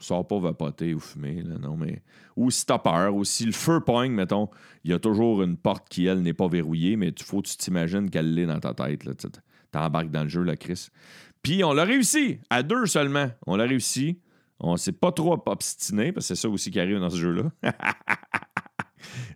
sors 0.00 0.26
pas 0.26 0.38
vapoter 0.38 0.94
ou 0.94 1.00
fumer, 1.00 1.42
là, 1.42 1.56
non, 1.58 1.76
mais. 1.76 2.02
Ou 2.36 2.50
si 2.50 2.64
t'as 2.66 2.78
peur, 2.78 3.14
ou 3.14 3.24
si 3.24 3.44
le 3.44 3.52
feu 3.52 3.80
pogne, 3.80 4.12
mettons, 4.12 4.48
il 4.84 4.90
y 4.90 4.94
a 4.94 4.98
toujours 4.98 5.42
une 5.42 5.56
porte 5.56 5.88
qui, 5.88 6.06
elle, 6.06 6.22
n'est 6.22 6.34
pas 6.34 6.48
verrouillée, 6.48 6.96
mais 6.96 7.08
il 7.08 7.22
faut 7.22 7.42
tu 7.42 7.56
t'imagines 7.56 8.10
qu'elle 8.10 8.34
l'est 8.34 8.46
dans 8.46 8.60
ta 8.60 8.74
tête, 8.74 9.04
là, 9.04 9.12
t'embarques 9.70 10.10
dans 10.10 10.22
le 10.22 10.28
jeu, 10.28 10.42
la 10.42 10.56
Chris. 10.56 10.88
Puis 11.42 11.62
on 11.64 11.72
l'a 11.72 11.84
réussi, 11.84 12.38
à 12.50 12.62
deux 12.62 12.86
seulement. 12.86 13.30
On 13.46 13.56
l'a 13.56 13.64
réussi. 13.64 14.18
On 14.58 14.76
s'est 14.76 14.92
pas 14.92 15.12
trop 15.12 15.42
obstiné, 15.46 16.12
parce 16.12 16.28
que 16.28 16.34
c'est 16.34 16.40
ça 16.40 16.48
aussi 16.48 16.70
qui 16.70 16.80
arrive 16.80 16.98
dans 16.98 17.10
ce 17.10 17.16
jeu-là. 17.16 17.50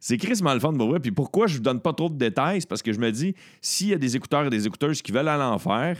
c'est 0.01 0.17
Chris 0.17 0.41
mal 0.43 0.61
fun 0.61 0.73
pour 0.73 0.89
vrai. 0.89 1.01
Puis 1.01 1.13
pourquoi 1.13 1.47
je 1.47 1.57
vous 1.57 1.63
donne 1.63 1.81
pas 1.81 1.93
trop 1.93 2.09
de 2.09 2.17
détails? 2.17 2.61
Parce 2.69 2.83
que 2.83 2.93
je 2.93 2.99
me 2.99 3.11
dis, 3.11 3.35
s'il 3.61 3.89
y 3.89 3.95
a 3.95 3.99
des 3.99 4.17
écouteurs 4.17 4.47
et 4.47 4.51
des 4.51 4.67
écouteuses 4.67 5.03
qui 5.03 5.13
veulent 5.13 5.29
aller 5.29 5.43
en 5.43 5.59
faire, 5.59 5.97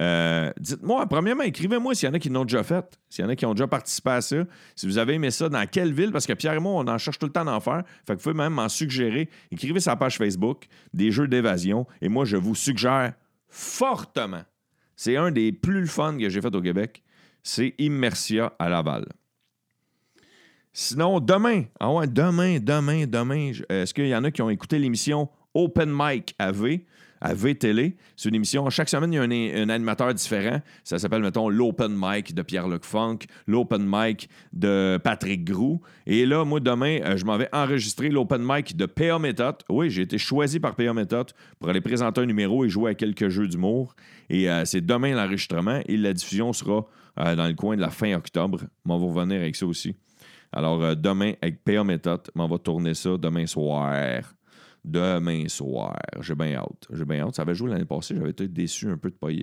euh, 0.00 0.50
dites-moi, 0.58 1.06
premièrement, 1.06 1.44
écrivez-moi 1.44 1.94
s'il 1.94 2.08
y 2.08 2.10
en 2.10 2.14
a 2.14 2.18
qui 2.18 2.28
l'ont 2.28 2.44
déjà 2.44 2.64
fait, 2.64 2.98
s'il 3.08 3.24
y 3.24 3.26
en 3.26 3.30
a 3.30 3.36
qui 3.36 3.46
ont 3.46 3.54
déjà 3.54 3.68
participé 3.68 4.10
à 4.10 4.20
ça, 4.20 4.36
si 4.74 4.86
vous 4.86 4.98
avez 4.98 5.14
aimé 5.14 5.30
ça, 5.30 5.48
dans 5.48 5.66
quelle 5.66 5.92
ville, 5.92 6.10
parce 6.10 6.26
que 6.26 6.32
Pierre 6.32 6.54
et 6.54 6.58
moi, 6.58 6.72
on 6.72 6.88
en 6.88 6.98
cherche 6.98 7.18
tout 7.18 7.26
le 7.26 7.32
temps 7.32 7.44
d'en 7.44 7.60
faire. 7.60 7.84
Fait 8.06 8.14
que 8.14 8.18
vous 8.18 8.30
pouvez 8.30 8.34
même 8.34 8.54
m'en 8.54 8.68
suggérer. 8.68 9.28
Écrivez 9.52 9.80
la 9.86 9.96
page 9.96 10.16
Facebook 10.16 10.66
des 10.92 11.12
jeux 11.12 11.28
d'évasion 11.28 11.86
et 12.00 12.08
moi, 12.08 12.24
je 12.24 12.36
vous 12.36 12.54
suggère 12.54 13.14
fortement. 13.48 14.42
C'est 14.96 15.16
un 15.16 15.30
des 15.30 15.52
plus 15.52 15.86
fun 15.86 16.16
que 16.18 16.28
j'ai 16.28 16.40
fait 16.40 16.54
au 16.54 16.60
Québec. 16.62 17.02
C'est 17.42 17.74
Immersia 17.78 18.52
à 18.58 18.68
Laval. 18.68 19.06
Sinon, 20.76 21.20
demain, 21.20 21.66
ah 21.78 21.92
ouais, 21.92 22.08
demain, 22.08 22.58
demain, 22.60 23.06
demain, 23.06 23.52
est-ce 23.68 23.94
qu'il 23.94 24.08
y 24.08 24.16
en 24.16 24.24
a 24.24 24.32
qui 24.32 24.42
ont 24.42 24.50
écouté 24.50 24.80
l'émission 24.80 25.28
Open 25.54 25.88
Mic 25.88 26.34
AV? 26.36 26.80
à 27.20 27.32
VTL. 27.32 27.92
C'est 28.16 28.28
une 28.28 28.34
émission. 28.34 28.68
Chaque 28.68 28.90
semaine, 28.90 29.10
il 29.12 29.16
y 29.16 29.18
a 29.18 29.62
un, 29.62 29.68
animateur 29.70 30.12
différent. 30.12 30.60
Ça 30.82 30.98
s'appelle, 30.98 31.22
mettons, 31.22 31.48
l'Open 31.48 31.96
Mic 31.96 32.34
de 32.34 32.42
Pierre-Luc 32.42 32.84
Funk, 32.84 33.20
l'Open 33.46 33.82
Mic 33.86 34.28
de 34.52 35.00
Patrick 35.02 35.42
Grou. 35.42 35.80
Et 36.06 36.26
là, 36.26 36.44
moi, 36.44 36.60
demain, 36.60 36.98
euh, 37.02 37.16
je 37.16 37.24
m'en 37.24 37.38
vais 37.38 37.48
enregistrer 37.52 38.10
l'Open 38.10 38.42
Mic 38.44 38.76
de 38.76 38.84
PA 38.84 39.18
Méthode. 39.18 39.56
Oui, 39.70 39.88
j'ai 39.88 40.02
été 40.02 40.18
choisi 40.18 40.60
par 40.60 40.74
PA 40.74 40.92
Méthode 40.92 41.30
pour 41.58 41.70
aller 41.70 41.80
présenter 41.80 42.20
un 42.20 42.26
numéro 42.26 42.62
et 42.66 42.68
jouer 42.68 42.90
à 42.90 42.94
quelques 42.94 43.30
jeux 43.30 43.48
d'humour. 43.48 43.96
Et 44.28 44.50
euh, 44.50 44.66
c'est 44.66 44.84
demain 44.84 45.14
l'enregistrement 45.14 45.80
et 45.86 45.96
la 45.96 46.12
diffusion 46.12 46.52
sera 46.52 46.86
euh, 47.20 47.36
dans 47.36 47.46
le 47.46 47.54
coin 47.54 47.76
de 47.76 47.80
la 47.80 47.90
fin 47.90 48.14
octobre. 48.14 48.60
On 48.86 48.98
va 48.98 49.06
revenir 49.06 49.40
avec 49.40 49.56
ça 49.56 49.64
aussi. 49.64 49.94
Alors, 50.54 50.96
demain, 50.96 51.32
avec 51.42 51.64
PA 51.64 51.84
Méthode, 51.84 52.30
on 52.34 52.46
va 52.46 52.58
tourner 52.58 52.94
ça 52.94 53.16
demain 53.18 53.46
soir 53.46 54.22
demain 54.84 55.48
soir. 55.48 55.96
J'ai 56.20 56.34
bien 56.34 56.54
hâte. 56.54 56.86
J'ai 56.92 57.04
bien 57.04 57.26
hâte. 57.26 57.36
Ça 57.36 57.42
avait 57.42 57.54
joué 57.54 57.70
l'année 57.70 57.84
passée. 57.84 58.14
J'avais 58.14 58.30
été 58.30 58.46
déçu 58.46 58.88
un 58.88 58.98
peu 58.98 59.10
de 59.10 59.16
ne 59.26 59.42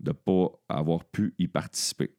de 0.00 0.12
pas 0.12 0.46
avoir 0.68 1.04
pu 1.04 1.34
y 1.38 1.46
participer. 1.46 2.16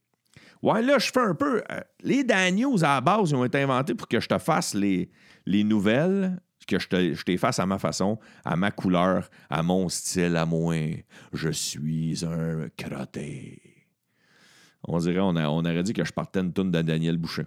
Ouais, 0.62 0.82
là, 0.82 0.98
je 1.00 1.12
fais 1.12 1.22
un 1.22 1.36
peu. 1.36 1.62
Euh, 1.72 1.82
les 2.02 2.24
Daniels, 2.24 2.84
à 2.84 2.96
la 2.96 3.02
base, 3.02 3.32
ils 3.32 3.36
ont 3.36 3.46
été 3.46 3.62
inventés 3.62 3.96
pour 3.96 4.08
que 4.08 4.20
je 4.20 4.28
te 4.28 4.38
fasse 4.38 4.74
les, 4.74 5.10
les 5.46 5.64
nouvelles, 5.64 6.40
que 6.68 6.80
je, 6.80 6.88
te, 6.88 7.14
je 7.14 7.38
fasse 7.38 7.60
à 7.60 7.66
ma 7.66 7.78
façon, 7.78 8.20
à 8.44 8.56
ma 8.56 8.72
couleur, 8.72 9.30
à 9.50 9.62
mon 9.62 9.90
style, 9.90 10.36
à 10.36 10.46
moi. 10.46 10.76
Je 11.34 11.50
suis 11.50 12.24
un 12.26 12.70
crotté. 12.78 13.62
On 14.88 14.98
dirait, 15.00 15.20
on, 15.20 15.36
a, 15.36 15.48
on 15.50 15.60
aurait 15.60 15.84
dit 15.84 15.94
que 15.94 16.06
je 16.06 16.14
partais 16.14 16.40
une 16.40 16.54
tonne 16.54 16.72
de 16.72 16.82
Daniel 16.82 17.18
Boucher. 17.18 17.46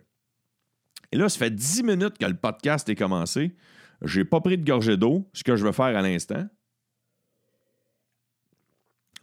Et 1.13 1.17
là, 1.17 1.29
ça 1.29 1.39
fait 1.39 1.55
10 1.55 1.83
minutes 1.85 2.19
que 2.19 2.27
le 2.27 2.37
podcast 2.37 2.89
est 2.89 2.95
commencé. 2.95 3.57
J'ai 4.03 4.25
pas 4.25 4.41
pris 4.41 4.59
de 4.59 4.65
gorgée 4.65 4.97
d'eau, 4.97 5.29
ce 5.33 5.43
que 5.43 5.57
je 5.57 5.65
veux 5.65 5.73
faire 5.73 5.97
à 5.97 6.03
l'instant. 6.03 6.47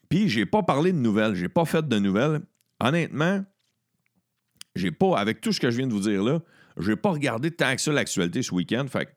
Puis 0.09 0.29
j'ai 0.29 0.45
pas 0.45 0.63
parlé 0.63 0.91
de 0.91 0.97
nouvelles, 0.97 1.35
j'ai 1.35 1.49
pas 1.49 1.65
fait 1.65 1.87
de 1.87 1.99
nouvelles. 1.99 2.41
Honnêtement, 2.79 3.43
j'ai 4.75 4.91
pas, 4.91 5.17
avec 5.17 5.41
tout 5.41 5.51
ce 5.51 5.59
que 5.59 5.71
je 5.71 5.77
viens 5.77 5.87
de 5.87 5.93
vous 5.93 6.01
dire 6.01 6.23
là, 6.23 6.41
Je 6.77 6.91
n'ai 6.91 6.97
pas 6.97 7.11
regardé 7.11 7.51
tant 7.51 7.73
que 7.75 7.81
ça 7.81 7.91
l'actualité 7.91 8.41
ce 8.41 8.53
week-end. 8.53 8.85
Fait 8.87 9.05
que 9.05 9.11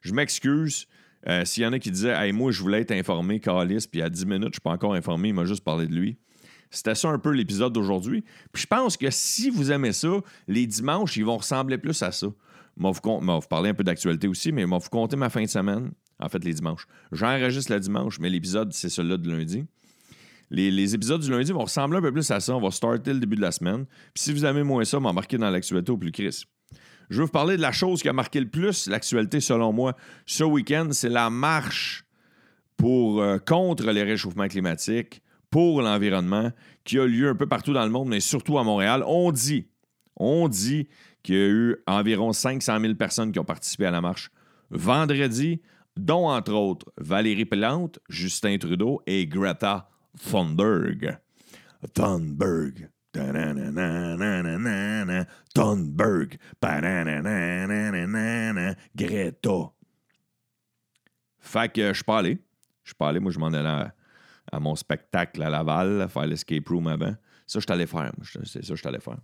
je 0.00 0.12
m'excuse. 0.14 0.86
Euh, 1.28 1.44
s'il 1.44 1.62
y 1.62 1.66
en 1.66 1.72
a 1.72 1.78
qui 1.78 1.90
disaient 1.90 2.14
Hey, 2.14 2.32
moi, 2.32 2.50
je 2.50 2.60
voulais 2.60 2.80
être 2.80 2.90
informé, 2.90 3.38
Calis, 3.38 3.86
puis 3.90 4.02
à 4.02 4.10
10 4.10 4.26
minutes, 4.26 4.48
je 4.48 4.54
suis 4.54 4.60
pas 4.60 4.72
encore 4.72 4.94
informé, 4.94 5.28
il 5.28 5.34
m'a 5.34 5.44
juste 5.44 5.62
parlé 5.62 5.86
de 5.86 5.94
lui. 5.94 6.18
C'était 6.72 6.94
ça 6.94 7.08
un 7.08 7.18
peu 7.18 7.30
l'épisode 7.30 7.72
d'aujourd'hui. 7.72 8.24
Puis 8.52 8.62
je 8.62 8.66
pense 8.66 8.96
que 8.96 9.10
si 9.10 9.50
vous 9.50 9.70
aimez 9.70 9.92
ça, 9.92 10.08
les 10.48 10.66
dimanches, 10.66 11.16
ils 11.16 11.24
vont 11.24 11.36
ressembler 11.36 11.78
plus 11.78 12.02
à 12.02 12.10
ça. 12.10 12.26
Je 12.76 12.82
vais 12.82 12.90
vous, 12.90 13.40
parler 13.48 13.70
un 13.70 13.74
peu 13.74 13.84
d'actualité 13.84 14.26
aussi, 14.26 14.50
mais 14.50 14.64
vais 14.64 14.70
vous 14.78 14.90
compter 14.90 15.16
ma 15.16 15.28
fin 15.28 15.42
de 15.42 15.48
semaine, 15.48 15.92
en 16.18 16.28
fait, 16.30 16.42
les 16.42 16.54
dimanches. 16.54 16.86
J'enregistre 17.12 17.72
le 17.72 17.80
dimanche, 17.80 18.18
mais 18.18 18.30
l'épisode, 18.30 18.72
c'est 18.72 18.88
celui-là 18.88 19.18
de 19.18 19.30
lundi. 19.30 19.66
Les, 20.50 20.94
épisodes 20.94 21.20
du 21.20 21.30
lundi 21.30 21.52
vont 21.52 21.64
ressembler 21.64 21.98
un 21.98 22.02
peu 22.02 22.12
plus 22.12 22.30
à 22.30 22.40
ça. 22.40 22.54
On 22.56 22.60
va 22.60 22.70
starter 22.70 23.12
le 23.12 23.20
début 23.20 23.36
de 23.36 23.40
la 23.42 23.52
semaine. 23.52 23.86
Puis 24.14 24.24
si 24.24 24.32
vous 24.32 24.44
aimez 24.44 24.62
moins 24.62 24.84
ça, 24.84 25.00
m'embarquer 25.00 25.38
dans 25.38 25.50
l'actualité 25.50 25.92
au 25.92 25.96
plus 25.96 26.12
Chris. 26.12 26.44
Je 27.08 27.18
veux 27.18 27.24
vous 27.24 27.30
parler 27.30 27.56
de 27.56 27.62
la 27.62 27.72
chose 27.72 28.02
qui 28.02 28.08
a 28.08 28.12
marqué 28.12 28.40
le 28.40 28.48
plus 28.48 28.86
l'actualité, 28.86 29.40
selon 29.40 29.72
moi, 29.72 29.96
ce 30.26 30.44
week-end. 30.44 30.88
C'est 30.92 31.08
la 31.08 31.30
marche 31.30 32.04
pour, 32.76 33.22
euh, 33.22 33.38
contre 33.38 33.90
les 33.90 34.02
réchauffements 34.02 34.48
climatiques, 34.48 35.22
pour 35.52 35.82
l'environnement, 35.82 36.50
qui 36.82 36.98
a 36.98 37.06
lieu 37.06 37.28
un 37.28 37.36
peu 37.36 37.46
partout 37.46 37.74
dans 37.74 37.84
le 37.84 37.90
monde, 37.90 38.08
mais 38.08 38.20
surtout 38.20 38.58
à 38.58 38.64
Montréal. 38.64 39.04
On 39.06 39.30
dit, 39.30 39.68
on 40.16 40.48
dit 40.48 40.88
qu'il 41.22 41.34
y 41.36 41.38
a 41.38 41.46
eu 41.46 41.76
environ 41.86 42.32
500 42.32 42.80
000 42.80 42.94
personnes 42.94 43.30
qui 43.30 43.38
ont 43.38 43.44
participé 43.44 43.84
à 43.86 43.90
la 43.90 44.00
marche 44.00 44.30
vendredi, 44.70 45.60
dont 45.94 46.30
entre 46.30 46.54
autres 46.54 46.90
Valérie 46.96 47.44
Plante, 47.44 47.98
Justin 48.08 48.56
Trudeau 48.56 49.02
et 49.06 49.26
Greta 49.26 49.90
Thunberg. 50.30 51.18
Thunberg. 51.92 52.88
Thunberg. 55.54 56.38
Greta. 58.96 59.72
Fait 61.38 61.70
que 61.70 61.88
je 61.88 61.92
suis 61.92 62.04
pas 62.04 62.18
allé. 62.18 62.38
Je 62.84 62.88
suis 62.88 62.96
pas 62.96 63.08
allé. 63.10 63.20
Moi, 63.20 63.30
je 63.32 63.38
m'en 63.38 63.48
allais 63.48 63.68
à, 63.68 63.94
mon 64.60 64.74
spectacle 64.74 65.42
à 65.42 65.50
Laval, 65.50 66.06
faire 66.08 66.26
l'escape 66.26 66.68
room 66.68 66.86
avant. 66.86 67.14
Ça, 67.46 67.60
je 67.60 67.66
t'allais 67.66 67.86
faire. 67.86 68.12
C'est 68.44 68.64
ça 68.64 68.74
je 68.74 68.82
t'allais 68.82 69.00
faire. 69.00 69.18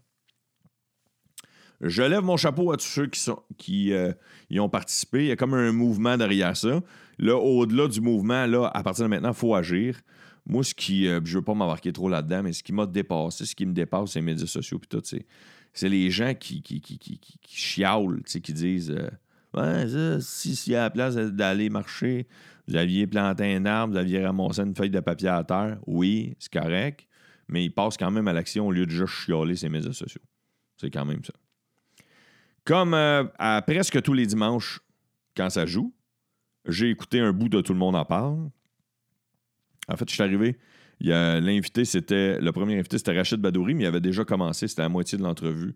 Je 1.80 2.02
lève 2.02 2.22
mon 2.22 2.36
chapeau 2.36 2.72
à 2.72 2.76
tous 2.76 2.86
ceux 2.86 3.06
qui, 3.06 3.20
sont, 3.20 3.40
qui 3.56 3.92
euh, 3.92 4.12
y 4.50 4.58
ont 4.58 4.68
participé. 4.68 5.20
Il 5.20 5.26
y 5.28 5.30
a 5.30 5.36
comme 5.36 5.54
un 5.54 5.70
mouvement 5.70 6.16
derrière 6.16 6.56
ça. 6.56 6.80
Là, 7.18 7.36
au-delà 7.36 7.86
du 7.86 8.00
mouvement, 8.00 8.46
là, 8.46 8.66
à 8.74 8.82
partir 8.82 9.04
de 9.04 9.10
maintenant, 9.10 9.30
il 9.30 9.36
faut 9.36 9.54
agir. 9.54 10.00
Moi, 10.44 10.64
ce 10.64 10.74
qui. 10.74 11.06
Euh, 11.06 11.20
je 11.24 11.38
veux 11.38 11.44
pas 11.44 11.54
m'embarquer 11.54 11.92
trop 11.92 12.08
là-dedans, 12.08 12.42
mais 12.42 12.52
ce 12.52 12.64
qui 12.64 12.72
m'a 12.72 12.86
dépassé, 12.86 13.46
ce 13.46 13.54
qui 13.54 13.64
me 13.64 13.72
dépasse, 13.72 14.12
c'est 14.12 14.18
les 14.18 14.26
médias 14.26 14.46
sociaux 14.46 14.78
puis 14.78 14.88
tout, 14.88 15.02
c'est 15.72 15.88
les 15.88 16.10
gens 16.10 16.34
qui, 16.34 16.62
qui, 16.62 16.80
qui, 16.80 16.98
qui, 16.98 17.18
qui 17.18 18.40
qui 18.40 18.52
disent 18.52 18.90
euh, 18.90 19.08
Ouais, 19.54 19.88
ça, 19.88 20.20
si, 20.20 20.56
si 20.56 20.74
à 20.74 20.82
la 20.82 20.90
place 20.90 21.14
d'aller 21.16 21.70
marcher, 21.70 22.26
vous 22.66 22.76
aviez 22.76 23.06
planté 23.06 23.54
un 23.54 23.64
arbre, 23.64 23.94
vous 23.94 23.98
aviez 23.98 24.24
ramassé 24.24 24.62
une 24.62 24.74
feuille 24.74 24.90
de 24.90 25.00
papier 25.00 25.28
à 25.28 25.42
terre, 25.42 25.78
oui, 25.86 26.36
c'est 26.38 26.52
correct, 26.52 27.08
mais 27.48 27.64
ils 27.64 27.70
passent 27.70 27.96
quand 27.96 28.10
même 28.10 28.28
à 28.28 28.32
l'action 28.32 28.66
au 28.66 28.72
lieu 28.72 28.84
de 28.84 28.90
juste 28.90 29.12
chialer 29.12 29.56
ces 29.56 29.68
médias 29.68 29.92
sociaux. 29.92 30.20
C'est 30.76 30.90
quand 30.90 31.04
même 31.04 31.24
ça. 31.24 31.32
Comme 32.64 32.92
euh, 32.92 33.24
à 33.38 33.62
presque 33.62 34.02
tous 34.02 34.12
les 34.12 34.26
dimanches, 34.26 34.80
quand 35.34 35.48
ça 35.48 35.64
joue, 35.64 35.94
j'ai 36.66 36.90
écouté 36.90 37.20
un 37.20 37.32
bout 37.32 37.48
de 37.48 37.60
Tout 37.62 37.72
le 37.72 37.78
monde 37.78 37.96
en 37.96 38.04
parle. 38.04 38.50
En 39.88 39.96
fait, 39.96 40.08
je 40.08 40.14
suis 40.14 40.22
arrivé. 40.22 40.58
L'invité, 41.00 41.84
c'était. 41.84 42.38
Le 42.40 42.52
premier 42.52 42.78
invité, 42.78 42.98
c'était 42.98 43.16
Rachid 43.16 43.40
Badouri, 43.40 43.74
mais 43.74 43.84
il 43.84 43.86
avait 43.86 44.00
déjà 44.00 44.24
commencé, 44.24 44.68
c'était 44.68 44.82
la 44.82 44.88
moitié 44.88 45.16
de 45.16 45.22
l'entrevue. 45.22 45.74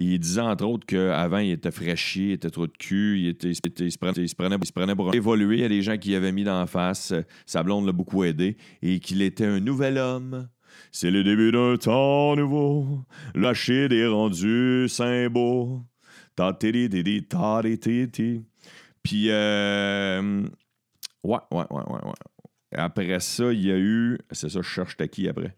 Il 0.00 0.20
disait 0.20 0.40
entre 0.40 0.64
autres 0.64 0.86
qu'avant, 0.86 1.38
il 1.38 1.50
était 1.50 1.72
fraîchier, 1.72 2.26
il 2.26 2.32
était 2.32 2.50
trop 2.50 2.68
de 2.68 2.72
cul, 2.72 3.18
il, 3.20 3.28
était, 3.28 3.50
il, 3.50 3.56
se 3.56 3.98
prenait, 3.98 4.12
il, 4.16 4.28
se 4.28 4.72
prenait, 4.72 4.94
pour 4.94 5.12
évoluer. 5.12 5.56
Il 5.56 5.60
y 5.62 5.64
a 5.64 5.68
des 5.68 5.82
gens 5.82 5.98
qui 5.98 6.14
avaient 6.14 6.30
mis 6.30 6.44
d'en 6.44 6.66
face. 6.66 7.12
Sa 7.46 7.64
blonde 7.64 7.84
l'a 7.84 7.90
beaucoup 7.90 8.22
aidé 8.22 8.56
et 8.80 9.00
qu'il 9.00 9.22
était 9.22 9.44
un 9.44 9.58
nouvel 9.58 9.98
homme. 9.98 10.48
C'est 10.92 11.10
le 11.10 11.24
début 11.24 11.50
d'un 11.50 11.76
temps 11.76 12.36
nouveau. 12.36 13.04
Lâcher 13.34 13.88
des 13.88 14.06
rendus 14.06 14.88
symboles. 14.88 15.80
Puis, 19.02 19.30
euh, 19.30 20.42
ouais, 21.24 21.38
ouais, 21.50 21.64
ouais, 21.70 21.82
ouais, 21.88 22.04
ouais. 22.04 22.14
Après 22.72 23.18
ça, 23.18 23.52
il 23.52 23.66
y 23.66 23.72
a 23.72 23.78
eu. 23.78 24.18
C'est 24.30 24.48
ça, 24.48 24.60
je 24.62 24.68
cherche 24.68 24.96
qui 25.10 25.28
après? 25.28 25.56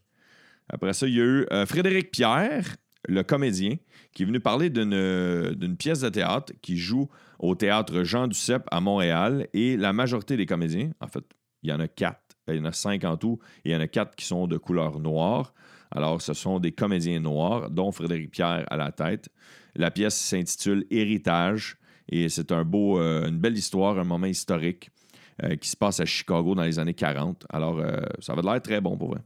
Après 0.71 0.95
ça, 0.95 1.07
il 1.07 1.15
y 1.15 1.21
a 1.21 1.25
eu 1.25 1.47
euh, 1.53 1.67
Frédéric 1.67 2.11
Pierre, 2.11 2.65
le 3.09 3.23
comédien, 3.23 3.77
qui 4.13 4.23
est 4.23 4.27
venu 4.27 4.41
parler 4.41 4.71
d'une 4.71 5.77
pièce 5.77 6.01
de 6.01 6.09
théâtre 6.09 6.53
qui 6.63 6.77
joue 6.77 7.09
au 7.39 7.55
théâtre 7.55 8.03
Jean 8.03 8.27
Duceppe 8.29 8.69
à 8.71 8.81
Montréal. 8.81 9.47
Et 9.53 9.77
la 9.77 9.93
majorité 9.93 10.37
des 10.37 10.47
comédiens, 10.47 10.91
en 11.01 11.09
fait, 11.09 11.25
il 11.63 11.71
y 11.71 11.73
en 11.73 11.81
a 11.81 11.89
quatre. 11.89 12.21
Il 12.49 12.57
y 12.57 12.61
en 12.61 12.65
a 12.65 12.73
cinq 12.73 13.05
en 13.05 13.17
tout, 13.17 13.39
et 13.65 13.71
il 13.71 13.73
y 13.73 13.77
en 13.77 13.81
a 13.81 13.87
quatre 13.87 14.17
qui 14.17 14.25
sont 14.25 14.47
de 14.47 14.57
couleur 14.57 14.99
noire. 14.99 15.55
Alors, 15.93 16.21
ce 16.21 16.35
sont 16.35 16.59
des 16.59 16.73
comédiens 16.73 17.21
noirs, 17.21 17.71
dont 17.71 17.93
Frédéric 17.93 18.33
Pierre 18.33 18.65
à 18.69 18.77
la 18.77 18.91
tête. 18.93 19.29
La 19.77 19.91
pièce 19.91 20.17
s'intitule 20.17 20.85
Héritage, 20.91 21.77
et 22.09 22.29
c'est 22.29 22.51
un 22.51 22.69
euh, 22.75 23.29
une 23.29 23.39
belle 23.39 23.57
histoire, 23.57 23.99
un 23.99 24.05
moment 24.05 24.27
historique. 24.27 24.91
Euh, 25.43 25.57
qui 25.57 25.71
se 25.71 25.77
passe 25.77 26.01
à 26.01 26.05
Chicago 26.05 26.55
dans 26.55 26.65
les 26.65 26.79
années 26.79 26.93
40. 26.93 27.47
Alors, 27.49 27.79
euh, 27.79 28.01
ça 28.19 28.35
va 28.35 28.43
l'air 28.43 28.61
très 28.61 28.81
bon 28.81 28.97
pour 28.97 29.13
vrai. 29.13 29.21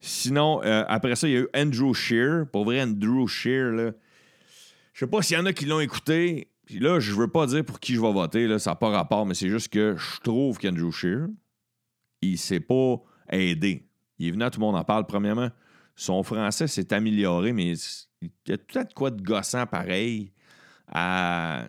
Sinon, 0.00 0.62
euh, 0.62 0.84
après 0.88 1.16
ça, 1.16 1.28
il 1.28 1.34
y 1.34 1.36
a 1.36 1.40
eu 1.40 1.48
Andrew 1.54 1.94
Shear. 1.94 2.46
Pour 2.50 2.64
vrai, 2.64 2.82
Andrew 2.82 3.26
Shear, 3.26 3.72
là, 3.72 3.92
je 4.92 5.00
sais 5.00 5.06
pas 5.06 5.22
s'il 5.22 5.36
y 5.36 5.40
en 5.40 5.46
a 5.46 5.52
qui 5.52 5.66
l'ont 5.66 5.80
écouté. 5.80 6.50
Puis 6.66 6.78
là, 6.78 7.00
je 7.00 7.12
veux 7.12 7.28
pas 7.28 7.46
dire 7.46 7.64
pour 7.64 7.80
qui 7.80 7.94
je 7.94 8.00
vais 8.00 8.12
voter, 8.12 8.46
là, 8.46 8.58
ça 8.58 8.70
n'a 8.70 8.76
pas 8.76 8.90
rapport, 8.90 9.24
mais 9.24 9.34
c'est 9.34 9.48
juste 9.48 9.68
que 9.68 9.96
je 9.96 10.20
trouve 10.20 10.58
qu'Andrew 10.58 10.90
Shear, 10.90 11.28
il 12.22 12.38
s'est 12.38 12.60
pas 12.60 12.96
aidé. 13.30 13.88
Il 14.18 14.28
est 14.28 14.30
venu 14.32 14.44
à 14.44 14.50
tout 14.50 14.60
le 14.60 14.66
monde 14.66 14.76
en 14.76 14.84
parle. 14.84 15.06
Premièrement, 15.06 15.50
son 15.94 16.22
français 16.22 16.66
s'est 16.66 16.92
amélioré, 16.92 17.52
mais 17.52 17.72
il 18.20 18.30
y 18.48 18.52
a 18.52 18.58
peut-être 18.58 18.94
quoi 18.94 19.10
de 19.10 19.22
gossant 19.22 19.66
pareil 19.66 20.32
à 20.88 21.66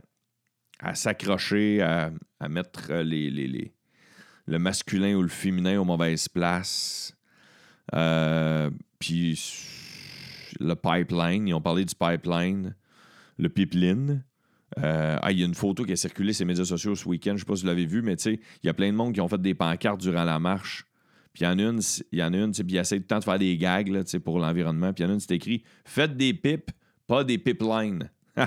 à 0.80 0.96
s'accrocher, 0.96 1.82
à, 1.82 2.12
mettre 2.50 2.94
les, 2.94 3.30
les, 3.30 3.74
le 4.46 4.60
masculin 4.60 5.16
ou 5.16 5.22
le 5.22 5.28
féminin 5.28 5.80
aux 5.80 5.86
mauvaises 5.86 6.28
places. 6.28 7.17
Euh, 7.96 8.70
puis 9.00 9.40
le 10.60 10.76
pipeline, 10.76 11.48
ils 11.48 11.54
ont 11.54 11.62
parlé 11.62 11.86
du 11.86 11.96
pipeline, 11.96 12.76
le 13.38 13.50
pipeline. 13.50 14.24
Ah, 14.76 15.32
il 15.32 15.40
y 15.40 15.44
a 15.44 15.46
une 15.46 15.56
photo 15.56 15.84
qui 15.86 15.94
a 15.94 15.96
circulé 15.96 16.34
sur 16.34 16.44
les 16.44 16.50
médias 16.50 16.66
sociaux 16.66 16.94
ce 16.94 17.08
week-end, 17.08 17.32
je 17.32 17.34
ne 17.34 17.40
sais 17.40 17.46
pas 17.46 17.56
si 17.56 17.62
vous 17.62 17.68
l'avez 17.68 17.86
vu, 17.86 18.02
mais 18.02 18.14
il 18.14 18.40
y 18.64 18.70
a 18.70 18.74
plein 18.74 18.92
de 18.92 18.96
monde 18.96 19.14
qui 19.14 19.22
ont 19.22 19.28
fait 19.28 19.42
des 19.42 19.56
pancartes 19.56 20.02
durant 20.02 20.24
la 20.24 20.40
marche. 20.40 20.86
Puis 21.34 21.46
il 21.46 21.48
y 21.48 21.52
en 21.52 21.60
a 21.60 21.70
une, 21.70 21.82
il 22.12 22.20
y 22.20 22.24
en 22.24 22.52
puis 22.52 22.64
ils 22.68 22.78
essaient 22.78 22.98
tout 22.98 23.04
le 23.04 23.08
temps 23.08 23.20
de 23.20 23.24
faire 23.24 23.38
des 23.38 23.58
gags 23.58 23.90
là, 23.90 24.02
pour 24.24 24.40
l'environnement. 24.40 24.92
Puis 24.92 25.04
il 25.04 25.06
y 25.06 25.08
en 25.08 25.12
a 25.12 25.14
une, 25.14 25.20
c'est 25.20 25.36
écrit 25.36 25.64
Faites 25.86 26.18
des 26.18 26.34
pipes, 26.34 26.72
pas 27.06 27.24
des 27.24 27.38
pipelines. 27.38 28.10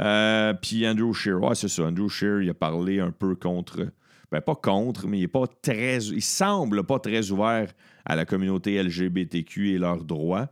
Euh, 0.00 0.54
puis 0.54 0.88
Andrew 0.88 1.12
Shear, 1.12 1.38
ouais, 1.42 1.54
c'est 1.54 1.68
ça. 1.68 1.84
Andrew 1.84 2.08
Shear, 2.08 2.40
il 2.40 2.48
a 2.48 2.54
parlé 2.54 2.98
un 2.98 3.10
peu 3.10 3.34
contre. 3.34 3.88
Ben, 4.32 4.40
pas 4.40 4.54
contre, 4.54 5.06
mais 5.06 5.18
il 5.18 5.24
est 5.24 5.28
pas 5.28 5.46
très. 5.46 5.98
Il 5.98 6.22
semble 6.22 6.84
pas 6.84 6.98
très 6.98 7.30
ouvert 7.30 7.70
à 8.06 8.16
la 8.16 8.24
communauté 8.24 8.82
LGBTQ 8.82 9.74
et 9.74 9.78
leurs 9.78 10.04
droits. 10.04 10.48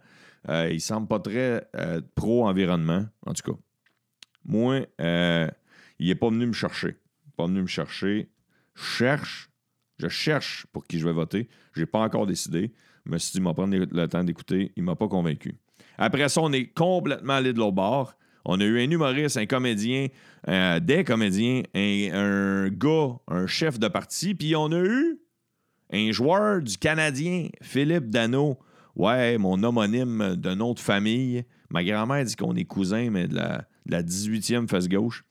Euh, 0.50 0.68
il 0.70 0.80
semble 0.82 1.08
pas 1.08 1.18
très 1.18 1.66
euh, 1.76 2.02
pro-environnement, 2.14 3.06
en 3.26 3.32
tout 3.32 3.52
cas. 3.52 3.58
Moi, 4.44 4.86
il 5.98 6.06
n'est 6.06 6.14
pas 6.14 6.28
venu 6.28 6.46
me 6.46 6.52
chercher. 6.52 6.98
Pas 7.36 7.46
venu 7.46 7.62
me 7.62 7.66
chercher. 7.66 8.30
Je 8.74 8.82
cherche. 8.82 9.50
Je 9.98 10.08
cherche 10.08 10.66
pour 10.72 10.86
qui 10.86 10.98
je 10.98 11.06
vais 11.06 11.12
voter. 11.12 11.48
Je 11.72 11.80
n'ai 11.80 11.86
pas 11.86 12.00
encore 12.00 12.26
décidé. 12.26 12.72
Je 13.06 13.10
me 13.10 13.18
suis 13.18 13.32
dit, 13.32 13.38
il 13.38 13.42
m'a 13.42 13.54
prendre 13.54 13.76
le 13.76 14.08
temps 14.08 14.24
d'écouter. 14.24 14.72
Il 14.76 14.82
m'a 14.82 14.96
pas 14.96 15.08
convaincu. 15.08 15.58
Après 15.96 16.28
ça, 16.28 16.42
on 16.42 16.52
est 16.52 16.66
complètement 16.66 17.34
allé 17.34 17.54
de 17.54 17.58
l'autre 17.58 17.72
bord. 17.72 18.14
On 18.44 18.60
a 18.60 18.64
eu 18.64 18.80
un 18.80 18.90
humoriste, 18.90 19.36
un 19.36 19.46
comédien, 19.46 20.08
euh, 20.48 20.80
des 20.80 21.04
comédiens, 21.04 21.62
un, 21.74 22.68
gars, 22.68 23.16
un 23.28 23.46
chef 23.46 23.78
de 23.78 23.88
parti, 23.88 24.34
puis 24.34 24.56
on 24.56 24.72
a 24.72 24.78
eu 24.78 25.18
un 25.92 26.12
joueur 26.12 26.62
du 26.62 26.78
Canadien, 26.78 27.48
Philippe 27.62 28.10
Dano. 28.10 28.58
Ouais, 28.96 29.38
mon 29.38 29.62
homonyme 29.62 30.36
de 30.36 30.72
de 30.72 30.78
famille. 30.78 31.44
Ma 31.70 31.84
grand-mère 31.84 32.24
dit 32.24 32.36
qu'on 32.36 32.56
est 32.56 32.64
cousins, 32.64 33.08
mais 33.10 33.28
de 33.28 33.36
la, 33.36 34.02
18e 34.02 34.68
face 34.68 34.88
gauche. 34.88 35.24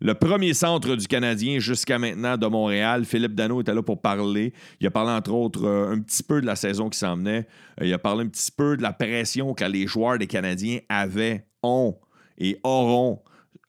Le 0.00 0.14
premier 0.14 0.54
centre 0.54 0.94
du 0.94 1.08
Canadien 1.08 1.58
jusqu'à 1.58 1.98
maintenant 1.98 2.36
de 2.36 2.46
Montréal, 2.46 3.04
Philippe 3.04 3.34
Dano 3.34 3.60
était 3.60 3.74
là 3.74 3.82
pour 3.82 4.00
parler. 4.00 4.52
Il 4.80 4.86
a 4.86 4.90
parlé 4.90 5.10
entre 5.10 5.32
autres 5.32 5.64
euh, 5.64 5.92
un 5.92 6.00
petit 6.00 6.22
peu 6.22 6.40
de 6.40 6.46
la 6.46 6.54
saison 6.54 6.88
qui 6.88 6.98
s'en 6.98 7.16
venait. 7.16 7.48
Euh, 7.80 7.86
il 7.86 7.92
a 7.92 7.98
parlé 7.98 8.24
un 8.24 8.28
petit 8.28 8.52
peu 8.52 8.76
de 8.76 8.82
la 8.82 8.92
pression 8.92 9.54
que 9.54 9.64
les 9.64 9.88
joueurs 9.88 10.18
des 10.18 10.28
Canadiens 10.28 10.78
avaient, 10.88 11.46
ont 11.64 11.96
et 12.38 12.58
auront 12.62 13.20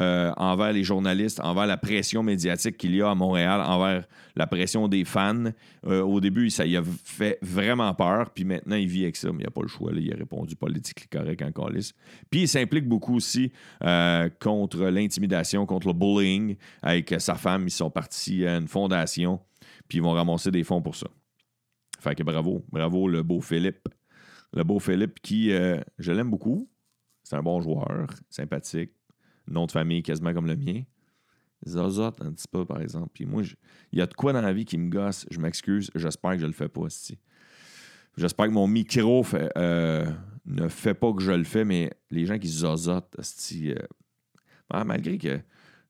euh, 0.02 0.32
envers 0.38 0.72
les 0.72 0.86
journalistes, 0.86 1.42
envers 1.42 1.66
la 1.66 1.76
pression 1.76 2.24
médiatique 2.24 2.78
qu'il 2.78 2.96
y 2.96 3.02
a 3.02 3.10
à 3.10 3.16
Montréal, 3.16 3.60
envers 3.60 4.06
la 4.38 4.48
pression 4.48 4.88
des 4.88 5.04
fans. 5.04 5.52
Euh, 5.88 6.02
au 6.02 6.22
début, 6.22 6.50
ça 6.50 6.64
lui 6.64 6.78
a 6.78 6.84
fait 7.04 7.38
vraiment 7.42 7.94
peur, 7.94 8.30
puis 8.30 8.46
maintenant, 8.46 8.78
il 8.78 8.88
vit 8.88 9.04
avec 9.04 9.18
ça, 9.18 9.30
mais 9.34 9.40
il 9.42 9.44
n'a 9.44 9.52
pas 9.52 9.62
le 9.62 9.68
choix. 9.68 9.92
Il 9.94 10.14
a 10.14 10.16
répondu 10.16 10.56
politique 10.56 11.10
correct 11.10 11.42
en 11.42 11.52
calice. 11.52 11.94
Puis 12.30 12.44
il 12.44 12.48
s'implique 12.48 12.88
beaucoup 12.88 13.18
aussi 13.18 13.52
euh, 13.84 14.30
contre 14.40 14.86
l'intimidation, 14.86 15.66
contre 15.66 15.88
le 15.88 15.94
bullying. 15.94 16.56
Avec 16.82 17.14
sa 17.20 17.36
femme, 17.36 17.68
ils 17.68 17.72
sont 17.72 17.90
partis 17.90 18.46
à 18.46 18.56
une 18.56 18.70
fondation, 18.70 19.42
puis 19.90 19.98
ils 19.98 20.02
vont 20.02 20.14
ramasser 20.14 20.50
des 20.50 20.64
fonds 20.64 20.82
pour 20.82 20.96
ça. 20.96 21.08
Fait 22.00 22.16
que 22.16 22.24
bravo, 22.24 22.64
bravo 22.72 23.10
le 23.10 23.22
beau 23.22 23.42
Philippe. 23.42 23.90
Le 24.54 24.64
beau 24.64 24.80
Philippe 24.80 25.20
qui, 25.22 25.50
je 25.50 26.12
l'aime 26.12 26.30
beaucoup. 26.30 26.70
C'est 27.30 27.36
un 27.36 27.44
bon 27.44 27.62
joueur, 27.62 28.08
sympathique 28.32 28.92
nom 29.48 29.68
de 29.68 29.72
famille 29.72 30.02
quasiment 30.02 30.34
comme 30.34 30.48
le 30.48 30.56
mien. 30.56 30.82
Zozote 31.68 32.22
un 32.24 32.32
petit 32.32 32.48
peu, 32.48 32.66
par 32.66 32.82
exemple. 32.82 33.10
Puis 33.14 33.28
moi, 33.28 33.44
il 33.92 34.00
y 34.00 34.02
a 34.02 34.08
de 34.08 34.14
quoi 34.16 34.34
dans 34.34 34.42
la 34.42 34.52
vie 34.52 34.66
qui 34.66 34.80
me 34.80 34.90
gosse. 34.90 35.28
Je 35.30 35.40
m'excuse. 35.40 35.92
J'espère 35.94 36.32
que 36.32 36.40
je 36.40 36.48
le 36.48 36.54
fais 36.54 36.70
pas, 36.70 36.88
J'espère 38.18 38.48
que 38.48 38.52
mon 38.52 38.68
micro 38.68 39.24
euh, 39.58 40.12
ne 40.48 40.68
fait 40.70 40.96
pas 40.96 41.14
que 41.14 41.22
je 41.22 41.32
le 41.32 41.44
fais, 41.44 41.66
mais 41.66 41.92
les 42.10 42.26
gens 42.26 42.40
qui 42.40 42.48
zozotent, 42.48 43.16
euh, 43.18 43.76
ah, 44.72 44.84
malgré 44.84 45.20
que 45.20 45.40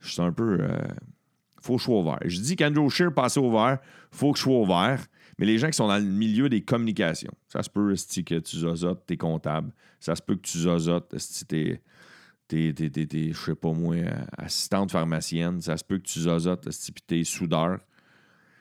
je 0.01 0.11
suis 0.11 0.21
un 0.21 0.33
peu. 0.33 0.57
Euh, 0.59 0.77
faut 1.61 1.75
que 1.75 1.79
je 1.79 1.85
sois 1.85 1.99
ouvert. 1.99 2.19
Je 2.25 2.41
dis 2.41 2.57
qu'Andrew 2.57 2.89
Shear 2.89 3.13
passait 3.13 3.39
au 3.39 3.49
vert, 3.49 3.79
faut 4.11 4.33
que 4.33 4.37
je 4.37 4.43
sois 4.43 4.59
ouvert. 4.59 5.05
Mais 5.39 5.45
les 5.45 5.57
gens 5.57 5.67
qui 5.67 5.77
sont 5.77 5.87
dans 5.87 5.97
le 5.97 6.03
milieu 6.03 6.49
des 6.49 6.61
communications, 6.61 7.33
ça 7.47 7.63
se 7.63 7.69
peut 7.69 7.95
que 7.95 8.39
tu 8.39 8.57
zozotes, 8.57 9.05
t'es 9.05 9.15
comptable. 9.15 9.71
Ça 9.97 10.13
se 10.13 10.21
peut 10.21 10.35
que 10.35 10.41
tu 10.41 10.57
zozotes, 10.57 11.15
t'es 11.47 11.81
t'es, 12.49 12.73
je 13.31 13.33
sais 13.33 13.55
pas 13.55 13.71
moi, 13.71 13.95
assistante 14.37 14.91
pharmacienne, 14.91 15.61
ça 15.61 15.77
se 15.77 15.83
peut 15.83 15.97
que 15.97 16.07
tu 16.07 16.19
zozotes, 16.19 16.65
puis 16.65 17.03
t'es 17.07 17.23
soudeur. 17.23 17.79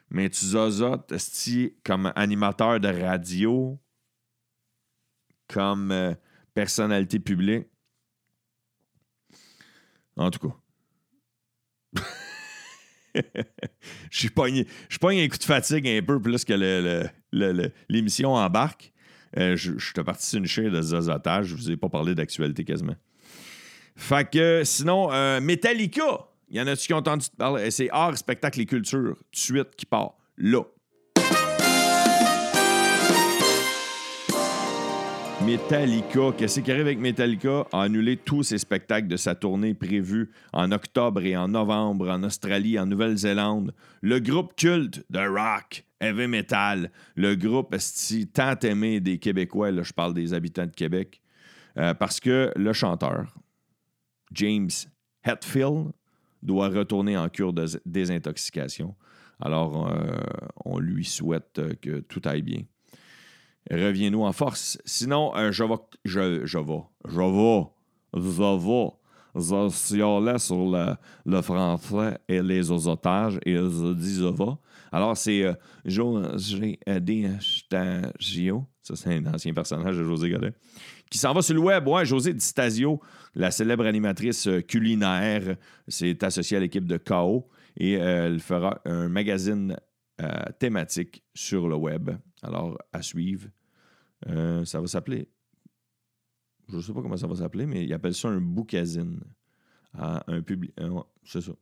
Mais 0.09 0.31
tu 0.31 0.45
zozotes, 0.45 1.13
comme 1.85 2.13
animateur 2.15 2.79
de 2.79 2.89
radio, 2.89 3.77
comme 5.49 5.91
euh, 5.91 6.15
personnalité 6.55 7.19
publique. 7.19 7.67
En 10.17 10.31
tout 10.31 10.49
cas. 11.95 12.03
Je 14.11 14.19
suis 14.19 14.31
pogné, 14.31 14.67
un 15.03 15.29
coup 15.29 15.39
de 15.39 15.45
fatigue 15.45 15.87
un 15.87 16.03
peu 16.03 16.21
plus 16.21 16.45
que 16.45 17.09
l'émission 17.89 18.35
embarque. 18.35 18.93
Euh, 19.37 19.57
je, 19.57 19.79
suis 19.79 19.93
parti 19.93 20.27
sur 20.27 20.39
une 20.39 20.47
chaîne 20.47 20.71
de 20.71 20.81
zozotage. 20.81 21.47
Je 21.47 21.55
vous 21.55 21.71
ai 21.71 21.77
pas 21.77 21.89
parlé 21.89 22.15
d'actualité 22.15 22.65
quasiment. 22.65 22.97
Fait 23.95 24.29
que 24.31 24.63
sinon, 24.65 25.13
euh, 25.13 25.41
Metallica, 25.41 26.29
il 26.49 26.57
y 26.57 26.61
en 26.61 26.67
a-tu 26.67 26.87
qui 26.87 26.95
ont 26.95 26.99
entendu 26.99 27.27
parler? 27.37 27.71
C'est 27.71 27.91
art, 27.91 28.17
spectacle 28.17 28.61
et 28.61 28.67
culture, 28.67 29.17
de 29.17 29.39
suite, 29.39 29.77
qui 29.77 29.85
part 29.85 30.15
là. 30.39 30.63
Metallica, 35.49 36.33
qu'est-ce 36.37 36.61
qui 36.61 36.71
arrive 36.71 36.83
avec 36.83 36.99
Metallica? 36.99 37.67
A 37.73 37.85
annulé 37.85 38.19
tous 38.19 38.43
ses 38.43 38.59
spectacles 38.59 39.09
de 39.09 39.17
sa 39.17 39.35
tournée 39.35 39.73
prévue 39.73 40.31
en 40.53 40.71
octobre 40.73 41.23
et 41.23 41.39
en 41.39 41.49
novembre 41.49 42.11
en 42.11 42.23
Australie, 42.23 42.79
en 42.79 42.85
Nouvelle-Zélande. 42.85 43.73
Le 44.03 44.19
groupe 44.19 44.55
culte 44.57 45.07
de 45.09 45.21
rock, 45.21 45.87
heavy 46.01 46.27
metal, 46.27 46.91
le 47.15 47.35
groupe 47.35 47.75
tant 48.35 48.59
aimé 48.63 49.01
des 49.01 49.17
Québécois, 49.17 49.71
là, 49.71 49.83
je 49.85 49.95
parle 49.95 50.13
des 50.13 50.35
habitants 50.35 50.67
de 50.67 50.75
Québec, 50.75 51.23
euh, 51.79 51.95
parce 51.95 52.21
que 52.21 52.53
le 52.55 52.75
chanteur, 52.75 53.35
James 54.33 54.69
Hetfield 55.25 55.93
doit 56.43 56.69
retourner 56.69 57.17
en 57.17 57.31
cure 57.31 57.55
de 57.55 57.65
désintoxication. 57.87 58.95
Alors, 59.41 59.91
euh, 59.91 60.15
on 60.67 60.79
lui 60.79 61.07
souhaite 61.07 61.59
que 61.81 62.01
tout 62.01 62.21
aille 62.27 62.43
bien. 62.43 62.65
Reviens-nous 63.71 64.23
en 64.23 64.33
force. 64.33 64.79
Sinon, 64.85 65.35
euh, 65.37 65.53
je 65.53 65.65
vais. 65.65 65.75
Je, 66.05 66.47
je 66.47 66.59
vais. 66.59 66.83
Je 67.05 67.21
vais. 67.21 67.67
Je 68.15 68.31
vais. 68.31 68.91
Sur 70.39 70.71
le, 70.71 70.97
le, 71.27 71.43
français 71.43 72.19
et 72.29 72.43
les 72.43 72.71
otages 72.71 73.39
et 73.45 73.55
je 73.55 73.95
dis. 73.95 74.21
Alors, 74.91 75.17
c'est 75.17 75.45
euh, 75.45 75.53
José 75.85 76.81
Stagio. 77.41 78.65
Ça, 78.83 78.97
c'est 78.97 79.15
un 79.15 79.35
ancien 79.35 79.53
personnage 79.53 79.97
de 79.97 80.03
José 80.03 80.31
Godet 80.31 80.55
qui 81.11 81.19
s'en 81.19 81.33
va 81.33 81.43
sur 81.43 81.55
le 81.55 81.61
web. 81.61 81.87
Ouais, 81.87 82.05
José 82.05 82.33
Di 82.33 82.45
Stasio, 82.45 83.01
la 83.35 83.51
célèbre 83.51 83.87
animatrice 83.87 84.47
euh, 84.47 84.61
culinaire, 84.61 85.57
s'est 85.87 86.23
associée 86.25 86.57
à 86.57 86.61
l'équipe 86.61 86.87
de 86.87 86.97
KO 86.97 87.49
et 87.77 87.97
euh, 87.97 88.27
elle 88.27 88.41
fera 88.41 88.81
un 88.85 89.09
magazine 89.09 89.77
euh, 90.21 90.29
thématique 90.59 91.23
sur 91.35 91.69
le 91.69 91.77
web. 91.77 92.11
Alors, 92.43 92.79
à 92.93 93.03
suivre. 93.03 93.49
Ça 94.27 94.81
va 94.81 94.87
s'appeler. 94.87 95.29
Je 96.69 96.77
ne 96.77 96.83
sais 96.83 96.93
pas 96.93 97.01
comment 97.01 97.17
ça 97.17 97.27
va 97.27 97.37
s'appeler, 97.37 97.67
mais 97.67 97.85
il 97.85 97.93
appelle 97.93 98.15
ça 98.15 98.29
un 98.29 98.41
bookazine. 98.41 99.21
un 99.95 100.43
public. 100.43 100.73
c'est 101.25 101.41
ça. 101.41 101.53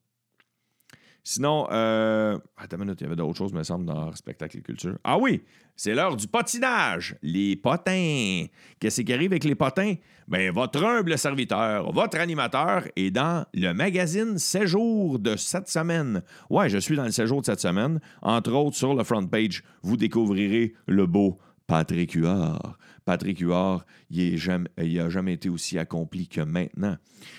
Sinon, 1.29 1.67
euh, 1.73 2.39
attends 2.57 2.77
une 2.77 2.85
minute, 2.85 3.01
il 3.01 3.03
y 3.03 3.07
avait 3.09 3.17
d'autres 3.17 3.37
choses, 3.37 3.53
me 3.53 3.65
semble, 3.65 3.85
dans 3.85 4.15
spectacle 4.15 4.59
et 4.59 4.63
culture. 4.63 4.97
Ah 5.03 5.19
oui, 5.19 5.43
c'est 5.75 5.93
l'heure 5.93 6.17
du 6.17 6.29
potinage. 6.29 7.17
Les 7.21 7.57
potins. 7.57 8.45
Qu'est-ce 8.79 9.01
qui 9.01 9.13
arrive 9.13 9.33
avec 9.33 9.43
les 9.43 9.57
potins? 9.57 9.95
Ben, 10.29 10.53
votre 10.53 10.85
humble 10.85 11.19
serviteur, 11.19 11.91
votre 11.91 12.19
animateur 12.19 12.85
est 12.95 13.11
dans 13.11 13.45
le 13.55 13.73
magazine 13.73 14.39
Séjour 14.39 15.19
de 15.19 15.35
cette 15.35 15.69
semaine. 15.69 16.23
Ouais, 16.49 16.69
je 16.69 16.79
suis 16.79 16.95
dans 16.95 17.07
le 17.07 17.11
séjour 17.11 17.41
de 17.41 17.47
cette 17.47 17.59
semaine. 17.59 17.99
Entre 18.23 18.53
autres, 18.53 18.77
sur 18.77 18.95
le 18.95 19.03
front 19.03 19.27
page, 19.27 19.65
vous 19.83 19.97
découvrirez 19.97 20.75
le 20.87 21.07
beau 21.07 21.41
Patrick 21.67 22.13
Huard. 22.13 22.79
Patrick 23.05 23.39
Huard, 23.41 23.85
il 24.11 24.35
n'a 24.35 25.11
jamais 25.11 25.35
été 25.35 25.49
aussi 25.49 25.79
accompli 25.79 26.29
que 26.29 26.41
maintenant. 26.41 26.97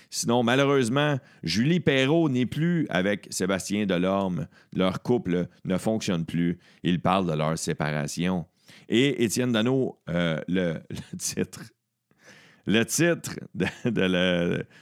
Sinon, 0.10 0.44
malheureusement, 0.44 1.18
Julie 1.44 1.80
Perrault 1.80 2.30
n'est 2.30 2.46
plus 2.46 2.88
avec 2.90 3.28
Sébastien 3.30 3.86
Delorme. 3.86 4.48
Leur 4.74 5.02
couple 5.02 5.48
ne 5.66 5.78
fonctionne 5.78 6.26
plus. 6.26 6.60
Ils 6.84 7.02
parlent 7.02 7.28
de 7.28 7.34
leur 7.34 7.58
séparation. 7.58 8.46
Et 8.90 9.24
Étienne 9.24 9.52
Dano, 9.52 10.00
euh, 10.10 10.40
le, 10.48 10.80
titre. 11.18 11.63
Le 12.66 12.84
titre 12.84 13.36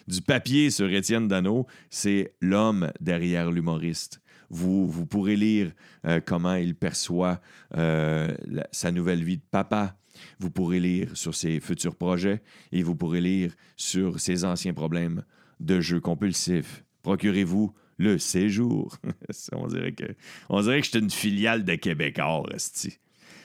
du 0.08 0.22
papier 0.22 0.72
sur 0.72 0.92
Étienne 0.92 1.28
Dano, 1.28 1.68
c'est 1.92 2.34
L'homme 2.42 2.92
derrière 3.00 3.52
l'humoriste. 3.52 4.22
Vous, 4.50 5.06
pourrez 5.06 5.36
lire 5.36 5.72
euh, 6.06 6.20
comment 6.24 6.56
il 6.56 6.76
perçoit 6.76 7.42
euh, 7.76 8.34
sa 8.72 8.92
nouvelle 8.92 9.24
vie 9.24 9.38
de 9.38 9.44
papa, 9.50 9.98
vous 10.40 10.50
pourrez 10.50 10.80
lire 10.80 11.16
sur 11.16 11.36
ses 11.36 11.60
futurs 11.60 11.96
projets 11.96 12.42
et 12.72 12.84
vous 12.84 12.96
pourrez 12.96 13.22
lire 13.22 13.54
sur 13.76 14.20
ses 14.20 14.46
anciens 14.46 14.74
problèmes 14.74 15.24
de 15.60 15.82
jeux 15.82 16.00
compulsifs. 16.00 16.84
Procurez-vous 17.04 17.74
le 17.98 18.18
séjour. 18.18 18.98
on, 19.52 19.68
dirait 19.68 19.94
que, 19.94 20.06
on 20.50 20.62
je 20.62 20.98
une 20.98 21.10
filiale 21.10 21.64
de 21.64 21.76
Québécois, 21.76 22.44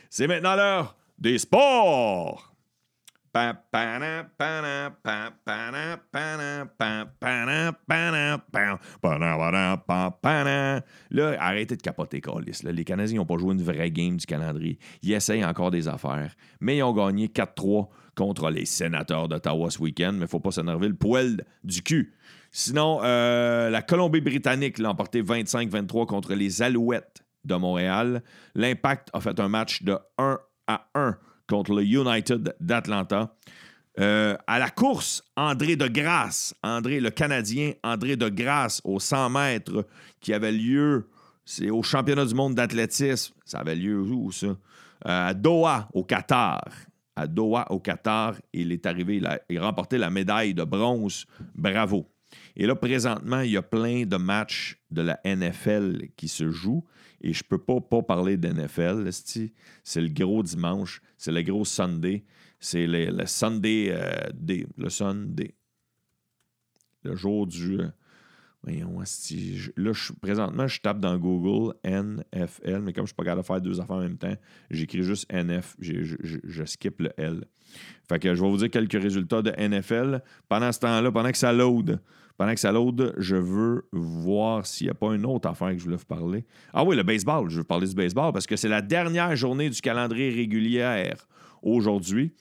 C'est 0.09 0.27
maintenant 0.27 0.57
l'heure 0.57 0.97
des 1.19 1.39
sports! 1.39 2.50
Là, 11.11 11.37
arrêtez 11.39 11.77
de 11.77 11.83
capoter, 11.83 12.21
Calis. 12.21 12.63
Les 12.65 12.85
Canadiens 12.85 13.19
n'ont 13.19 13.27
pas 13.27 13.39
joué 13.39 13.55
une 13.55 13.63
vraie 13.63 13.91
game 13.91 14.17
du 14.17 14.27
calendrier. 14.27 14.79
Ils 15.03 15.13
essayent 15.13 15.45
encore 15.45 15.71
des 15.71 15.87
affaires. 15.87 16.35
Mais 16.61 16.79
ils 16.79 16.83
ont 16.83 16.93
gagné 16.93 17.29
4-3 17.29 17.89
contre 18.17 18.51
les 18.51 18.65
sénateurs 18.65 19.29
d'Ottawa 19.29 19.71
ce 19.71 19.79
week-end. 19.79 20.13
Mais 20.13 20.19
il 20.19 20.23
ne 20.23 20.27
faut 20.27 20.41
pas 20.41 20.51
s'énerver 20.51 20.89
le 20.89 20.97
poil 20.97 21.45
du 21.63 21.83
cul. 21.83 22.15
Sinon, 22.51 23.01
euh, 23.05 23.71
la 23.71 23.83
Colombie-Britannique 23.83 24.79
l'a 24.79 24.91
emporté 24.91 25.23
25-23 25.23 26.07
contre 26.07 26.35
les 26.35 26.63
Alouettes 26.63 27.25
de 27.45 27.55
Montréal. 27.55 28.23
L'Impact 28.57 29.09
a 29.13 29.21
fait 29.21 29.39
un 29.39 29.49
match 29.49 29.85
de 29.85 29.97
1 30.19 30.39
à 30.67 30.89
1 30.95 31.17
contre 31.51 31.75
le 31.75 31.85
United 31.85 32.55
d'Atlanta. 32.61 33.35
Euh, 33.99 34.37
à 34.47 34.59
la 34.59 34.71
course, 34.71 35.23
André 35.37 35.77
de 35.77 35.89
Grasse, 35.89 36.55
André 36.63 37.01
le 37.01 37.11
Canadien, 37.11 37.73
André 37.83 38.17
de 38.17 38.29
Grasse 38.29 38.81
au 38.85 39.01
100 39.01 39.31
mètres 39.31 39.87
qui 40.21 40.33
avait 40.33 40.53
lieu, 40.53 41.09
c'est 41.45 41.71
au 41.71 41.83
championnat 41.83 42.25
du 42.25 42.35
monde 42.35 42.55
d'athlétisme. 42.55 43.35
Ça 43.45 43.59
avait 43.59 43.75
lieu 43.75 44.01
où 44.01 44.31
ça? 44.31 44.47
Euh, 44.47 44.57
à 45.05 45.35
Doha, 45.35 45.89
au 45.93 46.05
Qatar. 46.05 46.63
À 47.17 47.27
Doha, 47.27 47.67
au 47.71 47.81
Qatar, 47.81 48.37
il 48.53 48.71
est 48.73 48.87
arrivé, 48.87 49.21
il 49.49 49.59
a 49.59 49.63
remporté 49.63 49.99
la 49.99 50.09
médaille 50.09 50.55
de 50.55 50.65
bronze. 50.65 51.27
Bravo. 51.55 52.07
Et 52.57 52.67
là, 52.67 52.77
présentement, 52.77 53.41
il 53.41 53.51
y 53.51 53.57
a 53.57 53.63
plein 53.63 54.05
de 54.05 54.17
matchs 54.17 54.79
de 54.91 55.03
la 55.03 55.21
NFL 55.25 56.09
qui 56.17 56.29
se 56.29 56.49
jouent. 56.51 56.85
Et 57.23 57.33
je 57.33 57.43
ne 57.45 57.49
peux 57.49 57.59
pas, 57.59 57.81
pas 57.81 58.03
parler 58.03 58.37
d'NFL. 58.37 59.09
C'est 59.13 60.01
le 60.01 60.09
gros 60.09 60.43
dimanche. 60.43 61.03
C'est 61.19 61.33
le 61.33 61.43
gros 61.43 61.65
Sunday. 61.65 62.25
C'est 62.59 62.87
le, 62.87 63.27
Sunday 63.27 63.89
euh, 63.91 64.29
le 64.77 64.89
Sunday. 64.89 65.55
Le 67.03 67.17
jour 67.17 67.47
du. 67.47 67.81
Euh, 67.81 67.89
Voyons, 68.63 69.03
je- 69.03 69.71
là, 69.79 69.93
je- 69.95 70.13
présentement, 70.13 70.67
je 70.67 70.83
tape 70.83 71.01
dans 71.01 71.17
Google 71.17 71.75
NFL, 71.83 72.81
mais 72.83 72.93
comme 72.93 73.05
je 73.05 73.09
suis 73.09 73.15
pas 73.15 73.25
capable 73.25 73.41
de 73.41 73.47
faire 73.47 73.61
deux 73.63 73.81
affaires 73.81 73.97
en 73.97 74.01
même 74.03 74.19
temps, 74.19 74.35
j'écris 74.71 75.03
juste 75.03 75.25
NF, 75.33 75.77
je- 75.79 76.03
je 76.45 76.65
skip 76.67 77.01
le 77.01 77.11
L. 77.17 77.47
Fait 78.07 78.19
que 78.19 78.35
je 78.35 78.43
vais 78.43 78.51
vous 78.51 78.59
dire 78.59 78.69
quelques 78.69 79.01
résultats 79.01 79.41
de 79.41 79.51
NFL. 79.57 80.23
Pendant 80.47 80.71
ce 80.73 80.81
temps-là, 80.81 81.11
pendant 81.11 81.33
que 81.33 81.39
ça 81.39 81.55
load, 81.55 82.01
pendant 82.41 82.55
que 82.55 82.61
ça 82.61 82.73
load, 82.73 83.13
je 83.19 83.37
veux 83.37 83.87
voir 83.93 84.65
s'il 84.65 84.87
n'y 84.87 84.91
a 84.91 84.95
pas 84.95 85.15
une 85.15 85.27
autre 85.27 85.47
affaire 85.47 85.73
que 85.73 85.77
je 85.77 85.85
voulais 85.85 85.99
vous 85.99 86.07
parler. 86.07 86.47
Ah 86.73 86.85
oui, 86.85 86.97
le 86.97 87.03
baseball. 87.03 87.51
Je 87.51 87.59
veux 87.59 87.65
parler 87.65 87.87
du 87.87 87.95
baseball 87.95 88.33
parce 88.33 88.47
que 88.47 88.57
c'est 88.57 88.67
la 88.67 88.81
dernière 88.81 89.37
journée 89.37 89.69
du 89.69 89.79
calendrier 89.83 90.31
régulière 90.31 91.29
aujourd'hui. 91.61 92.33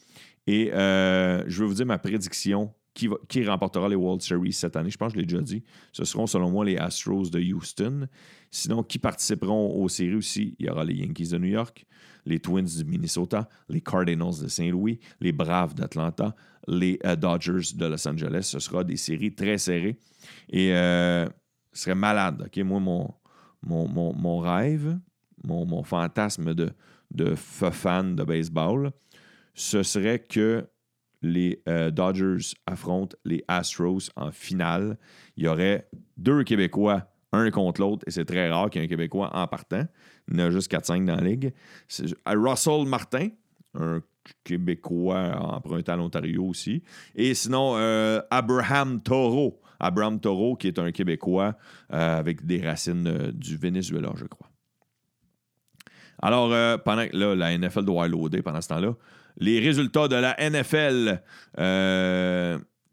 Et 0.48 0.72
euh, 0.72 1.44
je 1.48 1.62
vais 1.62 1.68
vous 1.68 1.74
dire 1.74 1.86
ma 1.86 1.98
prédiction. 1.98 2.74
Qui 2.94 3.46
remportera 3.46 3.90
les 3.90 3.96
World 3.96 4.22
Series 4.22 4.54
cette 4.54 4.78
année? 4.78 4.90
Je 4.90 4.98
pense 4.98 5.12
que 5.12 5.20
je 5.20 5.22
l'ai 5.22 5.28
déjà 5.28 5.42
dit. 5.42 5.64
Ce 5.92 6.06
seront, 6.06 6.28
selon 6.28 6.50
moi, 6.50 6.64
les 6.64 6.78
Astros 6.78 7.30
de 7.30 7.40
Houston. 7.54 8.08
Sinon, 8.52 8.84
qui 8.84 9.00
participeront 9.00 9.84
aux 9.84 9.90
séries 9.90 10.16
aussi? 10.16 10.56
Il 10.60 10.66
y 10.66 10.70
aura 10.70 10.86
les 10.86 10.96
Yankees 10.96 11.30
de 11.32 11.38
New 11.38 11.50
York, 11.50 11.86
les 12.26 12.40
Twins 12.40 12.64
du 12.78 12.86
Minnesota, 12.86 13.48
les 13.70 13.82
Cardinals 13.82 14.42
de 14.44 14.48
Saint-Louis, 14.48 15.00
les 15.20 15.32
Braves 15.32 15.74
d'Atlanta, 15.74 16.36
les 16.68 17.00
euh, 17.06 17.16
Dodgers 17.16 17.74
de 17.76 17.86
Los 17.86 18.08
Angeles. 18.08 18.44
Ce 18.44 18.60
sera 18.60 18.84
des 18.84 18.98
séries 18.98 19.34
très 19.34 19.58
serrées. 19.58 19.98
Et 20.50 20.74
euh, 20.74 21.26
ce 21.74 21.84
serait 21.84 21.96
malade. 21.96 22.50
Moi, 22.58 22.80
mon, 22.80 23.14
mon, 23.64 23.88
mon- 23.88 24.14
mon 24.14 24.40
rêve, 24.40 24.98
mon, 25.44 25.66
mon 25.66 25.84
fantasme 25.84 26.54
de, 26.54 26.70
de 27.12 27.36
fan 27.36 28.16
de 28.16 28.24
baseball, 28.24 28.92
ce 29.54 29.84
serait 29.84 30.20
que 30.20 30.68
les 31.22 31.62
euh, 31.68 31.92
Dodgers 31.92 32.56
affrontent 32.66 33.18
les 33.26 33.44
Astros 33.48 34.10
en 34.16 34.32
finale. 34.32 34.98
Il 35.36 35.44
y 35.44 35.48
aurait 35.48 35.90
deux 36.16 36.44
Québécois, 36.44 37.12
un 37.32 37.52
contre 37.52 37.82
l'autre, 37.82 38.04
et 38.08 38.12
c'est 38.12 38.26
très 38.26 38.50
rare 38.50 38.70
qu'il 38.70 38.82
y 38.82 38.84
ait 38.84 38.88
un 38.88 38.90
Québécois 38.90 39.30
en 39.34 39.48
partant. 39.48 39.86
Il 40.28 40.40
y 40.40 40.42
en 40.42 40.48
a 40.48 40.50
juste 40.52 40.72
4-5 40.72 41.06
dans 41.06 41.16
la 41.16 41.22
ligue. 41.22 41.54
Russell 42.26 42.86
Martin, 42.86 43.30
un 43.76 44.02
Québécois 44.44 45.36
emprunté 45.40 45.92
à 45.92 45.96
l'Ontario 45.96 46.46
aussi. 46.46 46.84
Et 47.16 47.34
sinon, 47.34 47.74
euh, 47.78 48.22
Abraham 48.30 49.02
Toro. 49.02 49.62
Abraham 49.80 50.20
Toro, 50.20 50.56
qui 50.56 50.68
est 50.68 50.78
un 50.80 50.92
Québécois 50.92 51.56
euh, 51.94 52.20
avec 52.20 52.46
des 52.46 52.62
racines 52.62 53.08
euh, 53.08 53.32
du 53.32 53.58
Venezuela, 53.58 54.12
je 54.16 54.26
crois. 54.26 54.48
Alors, 56.22 56.50
pendant 56.82 57.06
là, 57.14 57.34
la 57.34 57.58
NFL 57.58 57.86
doit 57.86 58.10
loader 58.10 58.42
pendant 58.42 58.60
ce 58.60 58.68
temps-là, 58.68 58.94
les 59.38 59.62
résultats 59.62 60.10
de 60.10 60.18
la 60.18 60.36
NFL. 60.38 61.22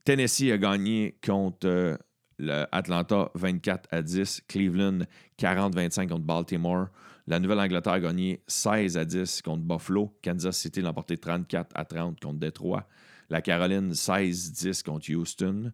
Tennessee 0.05 0.53
a 0.53 0.59
gagné 0.59 1.19
contre 1.27 1.99
le 2.39 2.67
Atlanta 2.73 3.31
24 3.35 3.89
à 3.91 4.03
10. 4.03 4.43
Cleveland 4.49 5.01
40-25 5.39 6.09
contre 6.09 6.25
Baltimore. 6.25 6.89
La 7.27 7.41
Nouvelle-Angleterre 7.41 7.95
a 7.95 8.01
gagné 8.01 8.43
16 8.47 8.97
à 8.97 9.05
10 9.05 9.43
contre 9.43 9.63
Buffalo. 9.63 10.17
Kansas 10.23 10.57
City 10.57 10.81
l'a 10.81 10.91
emporté 10.91 11.17
34 11.17 11.71
à 11.75 11.85
30 11.85 12.21
contre 12.21 12.39
Detroit. 12.39 12.87
La 13.31 13.43
Caroline 13.43 13.93
16-10 13.93 14.85
contre 14.85 15.13
Houston. 15.13 15.73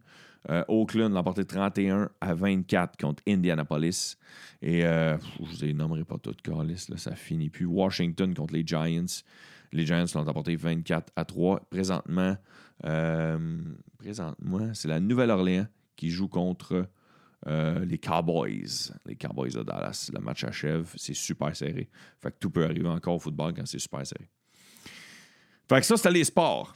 Euh, 0.49 0.63
Oakland 0.67 1.13
l'a 1.13 1.19
emporté 1.19 1.45
31 1.45 2.09
à 2.19 2.33
24 2.33 2.97
contre 2.97 3.21
Indianapolis. 3.27 4.17
Et 4.61 4.83
euh, 4.83 5.17
je 5.17 5.43
vous 5.43 5.61
les 5.61 5.73
nommerai 5.73 6.03
pas 6.03 6.17
toutes, 6.17 6.41
Carlis, 6.41 6.87
là, 6.89 6.97
ça 6.97 7.15
finit 7.15 7.49
plus. 7.49 7.65
Washington 7.65 8.33
contre 8.33 8.53
les 8.53 8.65
Giants. 8.65 9.23
Les 9.71 9.85
Giants 9.85 10.05
l'ont 10.15 10.27
emporté 10.27 10.55
24 10.55 11.13
à 11.15 11.23
3. 11.23 11.61
Présentement, 11.69 12.35
euh, 12.85 13.57
présentement 13.99 14.71
c'est 14.73 14.87
la 14.87 14.99
Nouvelle-Orléans 14.99 15.67
qui 15.95 16.09
joue 16.09 16.27
contre 16.27 16.87
euh, 17.47 17.83
les 17.85 17.97
Cowboys. 17.97 18.91
Les 19.05 19.15
Cowboys 19.15 19.53
de 19.53 19.63
Dallas. 19.63 20.09
Le 20.13 20.19
match 20.19 20.43
achève. 20.43 20.93
C'est 20.95 21.13
super 21.13 21.55
serré. 21.55 21.89
Fait 22.19 22.31
que 22.31 22.37
tout 22.39 22.49
peut 22.49 22.63
arriver 22.63 22.87
encore 22.87 23.15
au 23.15 23.19
football 23.19 23.53
quand 23.53 23.65
c'est 23.65 23.79
super 23.79 24.05
serré. 24.05 24.29
Fait 25.69 25.79
que 25.79 25.85
ça, 25.85 25.97
c'était 25.97 26.11
les 26.11 26.23
sports. 26.23 26.75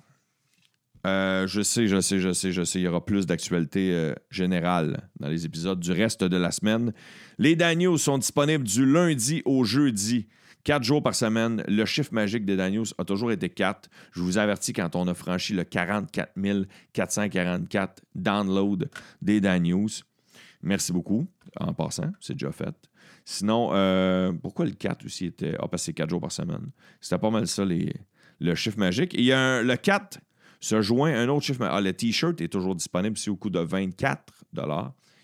Euh, 1.05 1.47
je 1.47 1.61
sais, 1.61 1.87
je 1.87 2.01
sais, 2.01 2.19
je 2.19 2.33
sais, 2.33 2.51
je 2.51 2.63
sais. 2.63 2.79
Il 2.79 2.83
y 2.83 2.87
aura 2.87 3.05
plus 3.05 3.25
d'actualité 3.25 3.93
euh, 3.93 4.13
générale 4.29 5.09
dans 5.19 5.29
les 5.29 5.45
épisodes 5.45 5.79
du 5.79 5.91
reste 5.91 6.23
de 6.23 6.37
la 6.37 6.51
semaine. 6.51 6.93
Les 7.37 7.55
Daniels 7.55 7.97
sont 7.97 8.17
disponibles 8.17 8.65
du 8.65 8.85
lundi 8.85 9.41
au 9.45 9.63
jeudi. 9.63 10.27
Quatre 10.67 10.83
jours 10.83 11.01
par 11.01 11.15
semaine. 11.15 11.63
Le 11.69 11.85
chiffre 11.85 12.13
magique 12.13 12.43
des 12.43 12.57
Daniels 12.57 12.87
a 12.97 13.05
toujours 13.05 13.31
été 13.31 13.47
4. 13.47 13.89
Je 14.11 14.19
vous 14.19 14.37
avertis 14.37 14.73
quand 14.73 14.97
on 14.97 15.07
a 15.07 15.13
franchi 15.13 15.53
le 15.53 15.63
44 15.63 16.33
444 16.91 18.03
downloads 18.13 18.85
des 19.21 19.39
Daniels. 19.39 20.03
Merci 20.61 20.91
beaucoup. 20.91 21.25
En 21.57 21.73
passant, 21.73 22.11
c'est 22.19 22.33
déjà 22.33 22.51
fait. 22.51 22.75
Sinon, 23.23 23.69
euh, 23.71 24.33
pourquoi 24.33 24.65
le 24.65 24.71
4 24.71 25.05
aussi 25.05 25.27
était. 25.27 25.55
Ah, 25.57 25.69
parce 25.69 25.83
que 25.83 25.85
c'est 25.85 25.93
4 25.93 26.09
jours 26.09 26.19
par 26.19 26.33
semaine? 26.33 26.71
C'était 26.99 27.17
pas 27.17 27.29
mal 27.29 27.47
ça, 27.47 27.63
les, 27.63 27.93
le 28.41 28.53
chiffre 28.53 28.77
magique. 28.77 29.15
Et 29.15 29.19
il 29.19 29.25
y 29.25 29.31
a 29.31 29.61
le 29.61 29.77
4 29.77 30.19
se 30.59 30.81
joint 30.81 31.13
un 31.13 31.29
autre 31.29 31.45
chiffre. 31.45 31.63
Ah, 31.63 31.79
le 31.79 31.93
T-shirt 31.93 32.41
est 32.41 32.49
toujours 32.49 32.75
disponible 32.75 33.13
aussi 33.13 33.29
au 33.29 33.37
coût 33.37 33.49
de 33.49 33.59
24 33.59 34.33
Il 34.53 34.59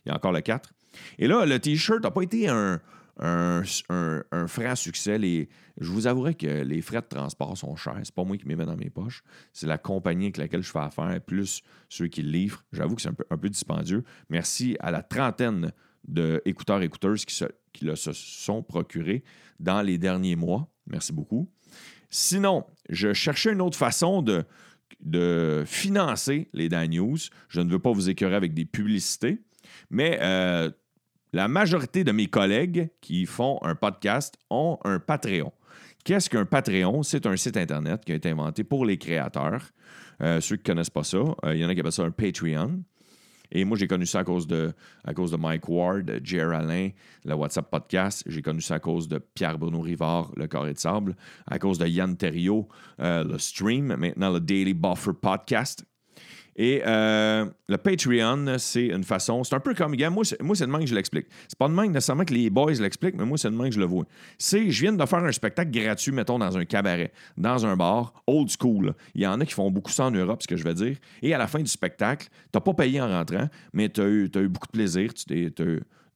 y 0.06 0.10
a 0.10 0.16
encore 0.16 0.32
le 0.32 0.40
4. 0.40 0.74
Et 1.20 1.28
là, 1.28 1.46
le 1.46 1.60
T-shirt 1.60 2.02
n'a 2.02 2.12
pas 2.12 2.22
été 2.22 2.48
un, 2.48 2.80
un, 3.20 3.62
un- 3.90 4.24
un 4.32 4.48
franc 4.48 4.76
succès. 4.76 5.18
Les- 5.18 5.50
je 5.80 5.90
vous 5.90 6.08
avouerai 6.08 6.36
que 6.36 6.64
les 6.64 6.82
frais 6.82 7.02
de 7.02 7.08
transport 7.08 7.58
sont 7.58 7.76
chers. 7.76 8.00
C'est 8.04 8.14
pas 8.14 8.24
moi 8.24 8.38
qui 8.38 8.48
me 8.48 8.56
mets 8.56 8.66
dans 8.66 8.76
mes 8.76 8.90
poches. 8.90 9.24
C'est 9.54 9.68
la 9.68 9.78
compagnie 9.78 10.26
avec 10.26 10.38
laquelle 10.38 10.64
je 10.64 10.72
fais 10.72 10.80
affaire, 10.80 11.20
plus 11.22 11.62
ceux 11.90 12.08
qui 12.08 12.22
le 12.22 12.30
livrent. 12.32 12.64
J'avoue 12.72 12.96
que 12.96 13.02
c'est 13.02 13.10
un 13.30 13.38
peu, 13.38 13.50
dispendieux. 13.50 14.04
Merci 14.30 14.76
à 14.80 14.92
la 14.92 15.02
trentaine 15.04 15.72
d'écouteurs 16.08 16.82
et 16.82 16.86
écouteuses 16.86 17.26
qui, 17.26 17.34
se, 17.36 18.12
sont 18.14 18.62
procurés 18.64 19.24
dans 19.60 19.82
les 19.82 19.98
derniers 19.98 20.36
mois. 20.36 20.68
Merci 20.88 21.14
beaucoup. 21.14 21.50
Sinon, 22.10 22.66
je 22.90 23.14
cherchais 23.14 23.54
une 23.54 23.62
autre 23.62 23.78
façon 23.78 24.22
de, 24.22 24.44
de 25.00 25.64
financer 25.66 26.50
les 26.54 26.70
Dan 26.70 26.90
News. 26.92 27.18
Je 27.48 27.62
ne 27.62 27.70
veux 27.72 27.80
pas 27.80 27.92
vous 27.92 28.10
écœurer 28.10 28.36
avec 28.36 28.54
des 28.54 28.66
publicités, 28.66 29.42
mais 29.90 30.20
euh, 30.22 30.70
la 31.34 31.48
majorité 31.48 32.04
de 32.04 32.12
mes 32.12 32.28
collègues 32.28 32.90
qui 33.02 33.26
font 33.26 33.60
un 33.64 33.74
podcast 33.74 34.38
ont 34.52 34.78
un 34.86 35.00
Patreon. 35.00 35.52
Qu'est-ce 36.06 36.30
qu'un 36.30 36.46
Patreon? 36.46 37.02
C'est 37.02 37.26
un 37.26 37.36
site 37.36 37.58
Internet 37.58 38.06
qui 38.06 38.12
a 38.12 38.16
été 38.16 38.30
inventé 38.30 38.64
pour 38.64 38.86
les 38.86 38.98
créateurs. 38.98 39.72
Euh, 40.22 40.40
ceux 40.42 40.58
qui 40.58 40.70
ne 40.70 40.76
connaissent 40.76 40.92
pas 40.92 41.04
ça, 41.04 41.18
euh, 41.18 41.56
il 41.56 41.62
y 41.62 41.66
en 41.66 41.70
a 41.70 41.74
qui 41.74 41.80
appellent 41.80 41.92
ça 41.92 42.04
un 42.04 42.12
Patreon. 42.12 42.84
Et 43.52 43.66
moi, 43.66 43.78
j'ai 43.78 43.88
connu 43.88 44.06
ça 44.06 44.20
à 44.20 44.24
cause 44.24 44.48
de, 44.48 44.74
à 45.04 45.14
cause 45.14 45.32
de 45.32 45.38
Mike 45.38 45.68
Ward, 45.70 46.20
Jer 46.24 46.52
Alain, 46.52 46.90
le 47.24 47.34
WhatsApp 47.34 47.70
Podcast. 47.70 48.24
J'ai 48.28 48.42
connu 48.42 48.62
ça 48.62 48.76
à 48.76 48.80
cause 48.80 49.08
de 49.08 49.20
Pierre-Bruno 49.20 49.80
Rivard, 49.80 50.32
le 50.36 50.48
Carré 50.48 50.74
de 50.74 50.80
Sable. 50.80 51.16
À 51.48 51.58
cause 51.58 51.78
de 51.78 51.88
Yann 51.88 52.16
Terriot, 52.16 52.68
euh, 53.00 53.24
le 53.24 53.38
Stream. 53.40 53.96
Maintenant, 53.96 54.32
le 54.32 54.40
Daily 54.40 54.74
Buffer 54.74 55.14
Podcast. 55.20 55.86
Et 56.56 56.82
euh, 56.86 57.46
le 57.68 57.78
Patreon, 57.78 58.58
c'est 58.58 58.88
une 58.88 59.04
façon. 59.04 59.44
C'est 59.44 59.56
un 59.56 59.60
peu 59.60 59.74
comme. 59.74 59.96
moi, 60.12 60.24
c'est, 60.24 60.42
moi, 60.42 60.56
c'est 60.56 60.66
de 60.66 60.72
même 60.72 60.82
que 60.82 60.88
je 60.88 60.96
l'explique. 60.96 61.28
C'est 61.48 61.58
pas 61.58 61.68
de 61.68 61.74
même 61.74 61.92
nécessairement 61.92 62.26
que 62.26 62.34
les 62.34 62.50
boys 62.50 62.74
l'expliquent, 62.74 63.16
mais 63.16 63.26
moi, 63.26 63.38
c'est 63.38 63.50
de 63.50 63.56
même 63.56 63.70
que 63.70 63.76
je 63.76 63.80
le 63.80 63.86
vois. 63.86 64.06
C'est, 64.38 64.70
je 64.70 64.82
viens 64.82 64.94
de 64.94 65.06
faire 65.06 65.24
un 65.24 65.32
spectacle 65.32 65.72
gratuit, 65.72 66.12
mettons, 66.12 66.40
dans 66.40 66.58
un 66.58 66.66
cabaret, 66.66 67.12
dans 67.38 67.66
un 67.66 67.76
bar, 67.76 68.14
old 68.28 68.50
school. 68.50 68.94
Il 69.16 69.22
y 69.22 69.28
en 69.28 69.40
a 69.40 69.46
qui 69.46 69.54
font 69.54 69.72
beaucoup 69.72 69.92
ça 69.92 70.06
en 70.06 70.12
Europe, 70.12 70.42
ce 70.44 70.48
que 70.48 70.58
je 70.58 70.64
veux 70.64 70.74
dire. 70.74 70.98
Et 71.22 71.34
à 71.34 71.38
la 71.38 71.48
fin 71.48 71.60
du 71.60 71.70
spectacle, 71.70 72.28
t'as 72.52 72.60
pas 72.60 72.74
payé 72.74 73.02
en 73.02 73.08
rentrant, 73.08 73.48
mais 73.74 73.90
tu 73.90 74.02
as 74.02 74.08
eu, 74.08 74.30
t'as 74.30 74.42
eu 74.42 74.48
beaucoup 74.48 74.68
de 74.68 74.72
plaisir. 74.72 75.12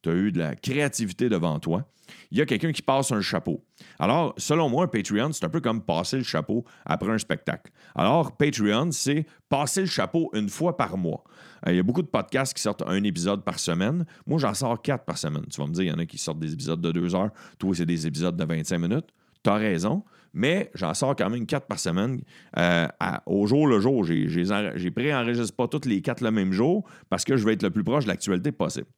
As 0.08 0.14
eu 0.14 0.32
de 0.32 0.38
la 0.38 0.54
créativité 0.54 1.28
devant 1.28 1.58
toi. 1.58 1.84
Il 2.30 2.38
y 2.38 2.40
a 2.40 2.46
quelqu'un 2.46 2.72
qui 2.72 2.82
passe 2.82 3.12
un 3.12 3.20
chapeau. 3.20 3.64
Alors, 3.98 4.34
selon 4.38 4.68
moi, 4.68 4.90
Patreon, 4.90 5.32
c'est 5.32 5.44
un 5.44 5.50
peu 5.50 5.60
comme 5.60 5.82
passer 5.82 6.16
le 6.16 6.22
chapeau 6.22 6.64
après 6.84 7.10
un 7.10 7.18
spectacle. 7.18 7.70
Alors, 7.94 8.36
Patreon, 8.36 8.90
c'est 8.92 9.26
passer 9.48 9.82
le 9.82 9.86
chapeau 9.86 10.30
une 10.34 10.48
fois 10.48 10.76
par 10.76 10.96
mois. 10.96 11.24
Euh, 11.66 11.72
il 11.72 11.76
y 11.76 11.80
a 11.80 11.82
beaucoup 11.82 12.02
de 12.02 12.08
podcasts 12.08 12.54
qui 12.54 12.62
sortent 12.62 12.82
un 12.86 13.02
épisode 13.04 13.44
par 13.44 13.58
semaine. 13.58 14.06
Moi, 14.26 14.38
j'en 14.38 14.54
sors 14.54 14.80
quatre 14.80 15.04
par 15.04 15.18
semaine. 15.18 15.44
Tu 15.50 15.60
vas 15.60 15.66
me 15.66 15.72
dire, 15.72 15.84
il 15.84 15.88
y 15.88 15.92
en 15.92 15.98
a 15.98 16.06
qui 16.06 16.18
sortent 16.18 16.38
des 16.38 16.52
épisodes 16.52 16.80
de 16.80 16.92
deux 16.92 17.14
heures. 17.14 17.30
Toi, 17.58 17.74
c'est 17.74 17.86
des 17.86 18.06
épisodes 18.06 18.36
de 18.36 18.44
25 18.44 18.78
minutes. 18.78 19.08
Tu 19.44 19.50
raison, 19.50 20.04
mais 20.34 20.70
j'en 20.74 20.92
sors 20.94 21.14
quand 21.16 21.30
même 21.30 21.46
quatre 21.46 21.66
par 21.66 21.78
semaine. 21.78 22.20
Euh, 22.58 22.86
au 23.26 23.46
jour 23.46 23.66
le 23.66 23.80
jour, 23.80 24.04
j'ai 24.04 24.90
pré-enregistre 24.90 25.54
pas 25.54 25.68
toutes 25.68 25.86
les 25.86 26.02
quatre 26.02 26.22
le 26.22 26.30
même 26.30 26.52
jour 26.52 26.84
parce 27.08 27.24
que 27.24 27.36
je 27.36 27.44
veux 27.46 27.52
être 27.52 27.62
le 27.62 27.70
plus 27.70 27.84
proche 27.84 28.04
de 28.04 28.08
l'actualité 28.08 28.52
possible. 28.52 28.88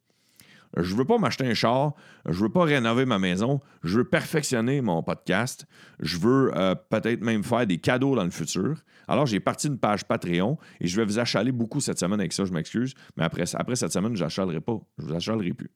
Je 0.77 0.95
veux 0.95 1.05
pas 1.05 1.17
m'acheter 1.17 1.45
un 1.45 1.53
char, 1.53 1.93
je 2.27 2.43
veux 2.43 2.49
pas 2.49 2.63
rénover 2.63 3.05
ma 3.05 3.19
maison, 3.19 3.59
je 3.83 3.97
veux 3.97 4.03
perfectionner 4.05 4.81
mon 4.81 5.03
podcast, 5.03 5.65
je 5.99 6.17
veux 6.17 6.51
euh, 6.55 6.75
peut-être 6.75 7.21
même 7.21 7.43
faire 7.43 7.67
des 7.67 7.77
cadeaux 7.77 8.15
dans 8.15 8.23
le 8.23 8.31
futur. 8.31 8.77
Alors, 9.07 9.25
j'ai 9.25 9.39
parti 9.39 9.67
une 9.67 9.77
page 9.77 10.05
Patreon 10.05 10.57
et 10.79 10.87
je 10.87 10.95
vais 10.95 11.05
vous 11.05 11.19
achaler 11.19 11.51
beaucoup 11.51 11.81
cette 11.81 11.99
semaine 11.99 12.19
avec 12.19 12.31
ça, 12.31 12.45
je 12.45 12.53
m'excuse, 12.53 12.93
mais 13.17 13.23
après, 13.23 13.43
après 13.55 13.75
cette 13.75 13.91
semaine, 13.91 14.15
je 14.15 14.23
n'achalerai 14.23 14.61
pas, 14.61 14.79
je 14.97 15.05
vous 15.05 15.13
achalerai 15.13 15.51
plus. 15.51 15.71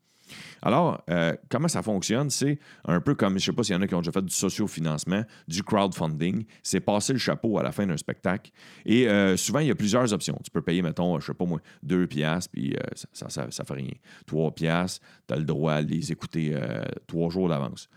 Alors, 0.62 1.04
euh, 1.10 1.36
comment 1.50 1.68
ça 1.68 1.82
fonctionne? 1.82 2.30
C'est 2.30 2.60
un 2.86 3.00
peu 3.02 3.16
comme, 3.16 3.34
je 3.34 3.36
ne 3.36 3.40
sais 3.40 3.54
pas 3.54 3.64
s'il 3.64 3.76
y 3.76 3.78
en 3.78 3.82
a 3.82 3.88
qui 3.88 3.96
ont 3.96 4.00
déjà 4.00 4.12
fait 4.12 4.24
du 4.24 4.34
sociofinancement, 4.34 5.24
du 5.48 5.64
crowdfunding. 5.64 6.46
C'est 6.64 6.80
passer 6.80 7.14
le 7.14 7.20
chapeau 7.20 7.58
à 7.58 7.64
la 7.64 7.72
fin 7.72 7.86
d'un 7.86 7.98
spectacle. 7.98 8.52
Et 8.86 9.08
euh, 9.08 9.38
souvent, 9.38 9.60
il 9.60 9.68
y 9.68 9.72
a 9.72 9.76
plusieurs 9.76 10.12
options. 10.14 10.40
Tu 10.44 10.52
peux 10.52 10.62
payer, 10.62 10.82
mettons, 10.82 11.20
je 11.20 11.26
ne 11.26 11.34
sais 11.34 11.38
pas 11.38 11.46
moi, 11.46 11.60
2 11.84 12.08
piastres, 12.08 12.52
puis 12.52 12.76
ça, 13.14 13.30
ça, 13.30 13.48
ça, 13.50 13.64
fait 13.64 13.74
rien. 13.74 13.92
3 14.26 14.52
piastres, 14.52 15.06
tu 15.28 15.34
as 15.34 15.38
le 15.38 15.46
droit 15.46 15.74
à 15.74 15.82
les 15.82 16.12
écouter 16.12 16.56
trois 17.08 17.30
jours 17.30 17.50
d'avance. 17.50 17.90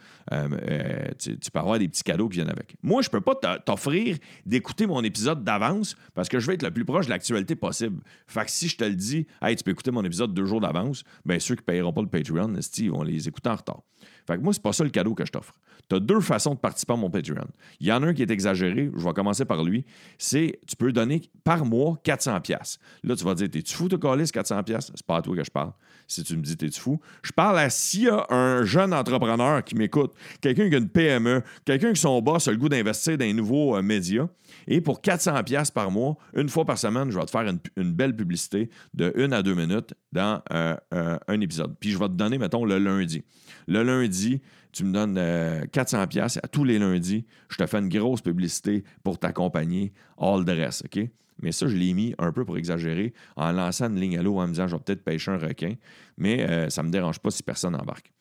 Tu, 1.18 1.38
tu, 1.38 1.50
peux 1.50 1.58
avoir 1.58 1.78
des 1.78 1.88
petits 1.88 2.02
cadeaux 2.02 2.28
qui 2.28 2.36
viennent 2.36 2.50
avec. 2.50 2.76
Moi, 2.82 3.02
je 3.02 3.08
ne 3.08 3.12
peux 3.12 3.20
pas 3.20 3.34
t'offrir 3.58 4.16
d'écouter 4.44 4.86
mon 4.86 5.02
épisode 5.02 5.44
d'avance 5.44 5.96
parce 6.14 6.28
que 6.28 6.38
je 6.38 6.46
vais 6.46 6.54
être 6.54 6.62
le 6.62 6.70
plus 6.70 6.84
proche 6.84 7.06
de 7.06 7.10
l'actualité 7.10 7.56
possible. 7.56 8.02
Fait 8.26 8.44
que 8.44 8.50
si 8.50 8.68
je 8.68 8.76
te 8.76 8.84
le 8.84 8.94
dis, 8.94 9.26
hey, 9.42 9.56
tu 9.56 9.64
peux 9.64 9.70
écouter 9.70 9.90
mon 9.90 10.04
épisode 10.04 10.34
deux 10.34 10.44
jours 10.44 10.60
d'avance, 10.60 11.04
bien 11.24 11.38
ceux 11.38 11.54
qui 11.54 11.62
ne 11.62 11.66
payeront 11.66 11.92
pas 11.92 12.02
le 12.02 12.08
Patreon, 12.18 12.54
vont 12.90 13.02
les 13.02 13.28
écouter 13.28 13.50
en 13.50 13.56
retard. 13.56 13.82
Fait 14.26 14.36
que 14.36 14.42
moi, 14.42 14.52
c'est 14.52 14.62
pas 14.62 14.72
ça 14.72 14.84
le 14.84 14.90
cadeau 14.90 15.14
que 15.14 15.24
je 15.24 15.32
t'offre. 15.32 15.54
Tu 15.88 15.96
as 15.96 16.00
deux 16.00 16.20
façons 16.20 16.54
de 16.54 16.58
participer 16.58 16.92
à 16.92 16.96
mon 16.96 17.10
Patreon. 17.10 17.46
Il 17.80 17.86
y 17.86 17.92
en 17.92 18.02
a 18.02 18.06
un 18.06 18.14
qui 18.14 18.22
est 18.22 18.30
exagéré, 18.30 18.90
je 18.94 19.04
vais 19.04 19.12
commencer 19.12 19.44
par 19.44 19.64
lui. 19.64 19.84
C'est 20.18 20.60
tu 20.66 20.76
peux 20.76 20.92
donner 20.92 21.22
par 21.44 21.64
mois 21.64 21.98
400 22.04 22.40
pièces. 22.40 22.78
Là, 23.02 23.16
tu 23.16 23.24
vas 23.24 23.34
dire 23.34 23.50
t'es-tu 23.50 23.74
fou 23.74 23.88
de 23.88 23.96
coller 23.96 24.26
ce 24.26 24.32
400 24.32 24.62
pièces 24.64 24.90
C'est 24.94 25.06
pas 25.06 25.18
à 25.18 25.22
toi 25.22 25.34
que 25.34 25.44
je 25.44 25.50
parle. 25.50 25.72
Si 26.06 26.22
tu 26.24 26.36
me 26.36 26.42
dis 26.42 26.56
t'es-tu 26.56 26.80
fou, 26.80 27.00
je 27.22 27.32
parle 27.32 27.58
à 27.58 27.70
s'il 27.70 28.04
y 28.04 28.08
a 28.08 28.26
un 28.30 28.64
jeune 28.64 28.94
entrepreneur 28.94 29.62
qui 29.64 29.74
m'écoute, 29.74 30.12
quelqu'un 30.40 30.68
qui 30.68 30.74
a 30.74 30.78
une 30.78 30.88
PME, 30.88 31.42
quelqu'un 31.64 31.92
qui 31.92 32.00
son 32.00 32.20
boss 32.22 32.48
a 32.48 32.50
le 32.50 32.56
goût 32.56 32.68
d'investir 32.68 33.16
dans 33.18 33.24
les 33.24 33.32
nouveaux 33.32 33.76
euh, 33.76 33.82
médias 33.82 34.26
et 34.66 34.80
pour 34.80 35.00
400 35.00 35.42
pièces 35.44 35.70
par 35.70 35.90
mois, 35.90 36.16
une 36.34 36.48
fois 36.48 36.64
par 36.64 36.78
semaine, 36.78 37.10
je 37.10 37.18
vais 37.18 37.24
te 37.24 37.30
faire 37.30 37.42
une, 37.76 37.92
belle 37.92 38.14
publicité 38.14 38.70
de 38.94 39.12
une 39.16 39.32
à 39.32 39.42
deux 39.42 39.54
minutes 39.54 39.94
dans 40.12 40.42
euh, 40.52 40.76
euh, 40.94 41.18
un 41.26 41.40
épisode. 41.40 41.74
Puis 41.80 41.90
je 41.90 41.98
vais 41.98 42.08
te 42.08 42.12
donner 42.12 42.38
mettons 42.38 42.64
le 42.64 42.78
lundi. 42.78 43.22
Le 43.66 43.82
lundi, 43.82 44.40
tu 44.72 44.84
me 44.84 44.92
donnes 44.92 45.68
400 45.70 45.98
euh, 45.98 46.06
pièces 46.06 46.38
à 46.42 46.48
tous 46.48 46.64
les 46.64 46.78
lundis, 46.78 47.26
je 47.48 47.56
te 47.56 47.66
fais 47.66 47.78
une 47.78 47.88
grosse 47.88 48.20
publicité 48.20 48.84
pour 49.02 49.18
t'accompagner 49.18 49.92
all 50.18 50.44
dress, 50.44 50.82
OK? 50.84 51.08
Mais 51.40 51.52
ça, 51.52 51.68
je 51.68 51.76
l'ai 51.76 51.94
mis 51.94 52.14
un 52.18 52.32
peu 52.32 52.44
pour 52.44 52.58
exagérer 52.58 53.14
en 53.36 53.52
lançant 53.52 53.88
une 53.88 54.00
ligne 54.00 54.18
à 54.18 54.22
l'eau 54.22 54.38
en 54.38 54.46
me 54.48 54.52
disant 54.52 54.66
je 54.66 54.74
vais 54.74 54.82
peut-être 54.82 55.04
pêcher 55.04 55.30
un 55.30 55.38
requin, 55.38 55.74
mais 56.16 56.48
euh, 56.48 56.68
ça 56.68 56.82
ne 56.82 56.88
me 56.88 56.92
dérange 56.92 57.20
pas 57.20 57.30
si 57.30 57.42
personne 57.42 57.72
n'embarque. 57.72 58.12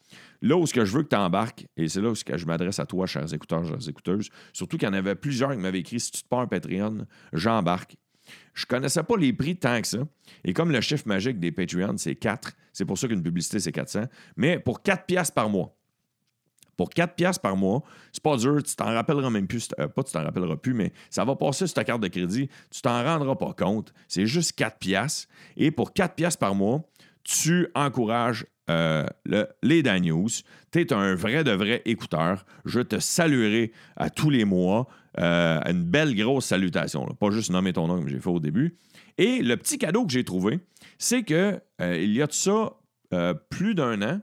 Là 0.41 0.55
où 0.55 0.67
ce 0.67 0.73
que 0.73 0.85
je 0.85 0.95
veux 0.95 1.03
que 1.03 1.09
tu 1.09 1.15
embarques, 1.15 1.65
et 1.77 1.89
c'est 1.89 1.99
là 1.99 2.11
où 2.11 2.15
je 2.15 2.45
m'adresse 2.45 2.79
à 2.79 2.85
toi, 2.85 3.07
chers 3.07 3.33
écouteurs, 3.33 3.65
chers 3.65 3.89
écouteuses, 3.89 4.29
surtout 4.53 4.77
qu'il 4.77 4.87
y 4.87 4.91
en 4.91 4.93
avait 4.93 5.15
plusieurs 5.15 5.51
qui 5.51 5.57
m'avaient 5.57 5.79
écrit 5.79 5.99
si 5.99 6.11
tu 6.11 6.21
te 6.21 6.27
pars 6.27 6.41
un 6.41 6.47
Patreon, 6.47 7.07
j'embarque. 7.33 7.95
Je 8.53 8.63
ne 8.63 8.67
connaissais 8.67 9.03
pas 9.03 9.17
les 9.17 9.33
prix 9.33 9.55
tant 9.55 9.81
que 9.81 9.87
ça. 9.87 9.99
Et 10.43 10.53
comme 10.53 10.71
le 10.71 10.81
chiffre 10.81 11.07
magique 11.07 11.39
des 11.39 11.51
Patreons, 11.51 11.97
c'est 11.97 12.15
4, 12.15 12.53
c'est 12.73 12.85
pour 12.85 12.97
ça 12.97 13.07
qu'une 13.07 13.23
publicité, 13.23 13.59
c'est 13.59 13.71
400. 13.71 14.03
Mais 14.35 14.59
pour 14.59 14.83
4 14.83 15.05
piastres 15.05 15.33
par 15.33 15.49
mois, 15.49 15.75
pour 16.77 16.91
4 16.91 17.15
piastres 17.15 17.41
par 17.41 17.57
mois, 17.57 17.83
c'est 18.13 18.23
pas 18.23 18.37
dur, 18.37 18.61
tu 18.63 18.75
t'en 18.75 18.85
rappelleras 18.85 19.31
même 19.31 19.47
plus, 19.47 19.69
euh, 19.79 19.87
pas 19.87 20.03
tu 20.03 20.13
t'en 20.13 20.23
rappelleras 20.23 20.55
plus, 20.55 20.73
mais 20.73 20.93
ça 21.09 21.25
va 21.25 21.35
passer 21.35 21.65
sur 21.65 21.73
ta 21.73 21.83
carte 21.83 22.01
de 22.01 22.07
crédit, 22.07 22.49
tu 22.69 22.81
t'en 22.81 23.03
rendras 23.03 23.35
pas 23.35 23.53
compte. 23.53 23.93
C'est 24.07 24.27
juste 24.27 24.53
4 24.53 24.77
piastres. 24.77 25.27
Et 25.57 25.71
pour 25.71 25.91
4 25.91 26.13
piastres 26.13 26.39
par 26.39 26.55
mois, 26.55 26.83
tu 27.23 27.67
encourages 27.75 28.45
euh, 28.69 29.05
le, 29.25 29.47
les 29.63 29.81
Dan 29.81 30.03
News. 30.03 30.29
Tu 30.71 30.79
es 30.79 30.93
un 30.93 31.15
vrai 31.15 31.43
de 31.43 31.51
vrai 31.51 31.81
écouteur. 31.85 32.45
Je 32.63 32.79
te 32.79 32.99
saluerai 32.99 33.71
à 33.95 34.09
tous 34.09 34.29
les 34.29 34.45
mois. 34.45 34.87
Euh, 35.19 35.59
une 35.65 35.83
belle 35.83 36.15
grosse 36.15 36.45
salutation. 36.45 37.05
Pas 37.19 37.31
juste 37.31 37.49
nommer 37.49 37.73
ton 37.73 37.87
nom 37.87 37.95
comme 37.95 38.07
j'ai 38.07 38.19
fait 38.19 38.29
au 38.29 38.39
début. 38.39 38.77
Et 39.17 39.41
le 39.41 39.57
petit 39.57 39.79
cadeau 39.79 40.05
que 40.05 40.11
j'ai 40.11 40.23
trouvé, 40.23 40.59
c'est 40.99 41.23
que 41.23 41.59
il 41.81 42.13
y 42.13 42.21
a 42.21 42.27
de 42.27 42.33
ça 42.33 42.73
plus 43.49 43.73
d'un 43.73 44.01
an, 44.01 44.21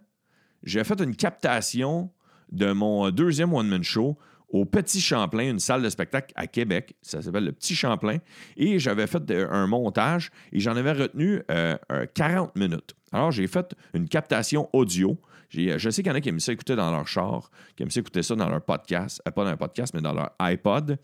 j'ai 0.63 0.85
fait 0.85 1.01
une 1.01 1.17
captation 1.17 2.11
de 2.55 2.73
mon 2.73 3.11
deuxième 3.11 3.53
one-man 3.53 3.83
show 3.83 4.17
au 4.55 4.65
Petit 4.65 5.01
Champlain, 5.01 5.51
une 5.51 5.59
salle 5.59 5.83
de 5.83 5.89
spectacle 5.89 6.33
à 6.37 6.47
Québec. 6.47 6.95
Ça 7.03 7.21
s'appelle 7.21 7.45
le 7.45 7.53
Petit 7.53 7.75
Champlain. 7.75 8.19
Et 8.57 8.79
j'avais 8.79 9.09
fait 9.09 9.23
un 9.51 9.67
montage 9.67 10.31
et 10.53 10.61
j'en 10.61 10.77
avais 10.77 10.93
retenu 10.93 11.43
40 12.15 12.51
euh, 12.57 12.59
minutes. 12.59 12.95
Alors, 13.11 13.33
j'ai 13.33 13.49
fait 13.49 13.75
une 13.95 14.09
captation 14.09 14.69
audio. 14.73 15.19
Je 15.55 15.91
sais 15.91 16.03
qu'il 16.03 16.11
y 16.11 16.15
en 16.15 16.17
a 16.17 16.21
qui 16.21 16.29
aiment 16.29 16.41
ça 16.41 16.53
écouter 16.53 16.77
dans 16.77 16.91
leur 16.91 17.07
char, 17.07 17.51
qui 17.77 17.83
aiment 17.83 17.91
ça 17.91 18.01
écouter 18.01 18.23
ça 18.23 18.35
dans 18.35 18.49
leur 18.49 18.63
podcast, 18.63 19.23
euh, 19.27 19.31
pas 19.31 19.45
dans 19.45 19.51
un 19.51 19.57
podcast, 19.57 19.95
mais 19.95 20.01
dans 20.01 20.13
leur 20.13 20.31
iPod 20.41 20.99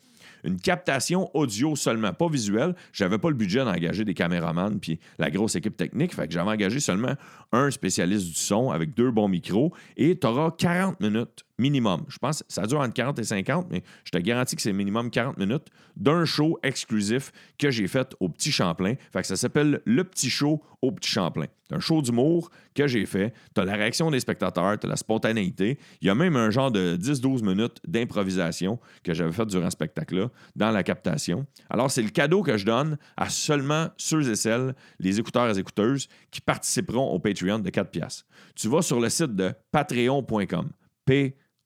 une 0.45 0.61
captation 0.61 1.31
audio 1.35 1.77
seulement, 1.77 2.13
pas 2.13 2.29
visuelle. 2.29 2.75
J'avais 2.93 3.19
pas 3.19 3.29
le 3.29 3.35
budget 3.35 3.65
d'engager 3.65 4.05
des 4.05 4.15
caméramans 4.15 4.79
puis 4.81 4.99
la 5.19 5.31
grosse 5.31 5.55
équipe 5.57 5.77
technique. 5.77 6.15
Fait 6.15 6.27
que 6.27 6.33
j'avais 6.33 6.51
engagé 6.51 6.81
seulement 6.81 7.15
un 7.53 7.71
spécialiste 7.71 8.29
du 8.29 8.35
son 8.35 8.71
avec 8.71 8.95
deux 8.95 9.11
bons 9.11 9.29
micros 9.29 9.73
et 9.97 10.19
tu 10.19 10.27
auras 10.27 10.51
40 10.51 11.01
minutes 11.01 11.45
minimum. 11.61 12.05
Je 12.09 12.19
pense 12.19 12.43
que 12.43 12.53
ça 12.53 12.67
dure 12.67 12.81
entre 12.81 12.95
40 12.95 13.19
et 13.19 13.25
50, 13.25 13.69
mais 13.71 13.83
je 14.05 14.11
te 14.11 14.19
garantis 14.19 14.57
que 14.57 14.63
c'est 14.63 14.73
minimum 14.73 15.11
40 15.11 15.39
minutes 15.39 15.69
d'un 15.97 16.25
show 16.25 16.59
exclusif 16.63 17.31
que 17.59 17.71
j'ai 17.71 17.87
fait 17.87 18.15
au 18.19 18.29
Petit 18.29 18.51
Champlain. 18.51 18.95
Fait 19.13 19.21
que 19.21 19.27
ça 19.27 19.37
s'appelle 19.37 19.83
Le 19.85 20.05
Petit 20.05 20.31
Show 20.31 20.63
au 20.83 20.93
Petit 20.93 21.11
Champlain. 21.11 21.47
C'est 21.69 21.77
un 21.77 21.81
show 21.81 22.03
d'humour 22.03 22.51
que 22.75 22.87
j'ai 22.87 23.07
fait. 23.07 23.33
Tu 23.55 23.61
as 23.61 23.65
la 23.65 23.75
réaction 23.75 24.11
des 24.11 24.19
spectateurs, 24.19 24.79
tu 24.79 24.87
as 24.87 24.91
la 24.91 24.97
spontanéité. 24.97 25.79
Il 26.01 26.09
y 26.09 26.11
a 26.11 26.15
même 26.15 26.35
un 26.35 26.51
genre 26.51 26.73
de 26.73 26.97
10-12 26.97 27.45
minutes 27.45 27.79
d'improvisation 27.87 28.81
que 29.05 29.15
j'avais 29.15 29.33
fait 29.33 29.47
durant 29.47 29.67
ce 29.67 29.73
spectacle-là 29.73 30.31
dans 30.57 30.71
la 30.71 30.83
captation. 30.83 31.47
Alors, 31.69 31.91
c'est 31.91 32.03
le 32.03 32.11
cadeau 32.11 32.43
que 32.43 32.57
je 32.57 32.65
donne 32.65 32.99
à 33.17 33.29
seulement 33.29 33.89
ceux 33.99 34.29
et 34.29 34.37
celles, 34.37 34.75
les 34.99 35.21
écouteurs 35.21 35.55
et 35.55 35.61
écouteuses, 35.61 36.09
qui 36.31 36.41
participeront 36.41 37.11
au 37.11 37.19
Patreon 37.19 37.59
de 37.59 37.71
4 37.71 37.91
piastres. 37.91 38.27
Tu 38.57 38.69
vas 38.69 38.83
sur 38.83 38.99
le 38.99 39.09
site 39.09 39.37
de 39.37 39.53
patreon.com. 39.71 40.71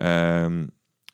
Euh, 0.01 0.65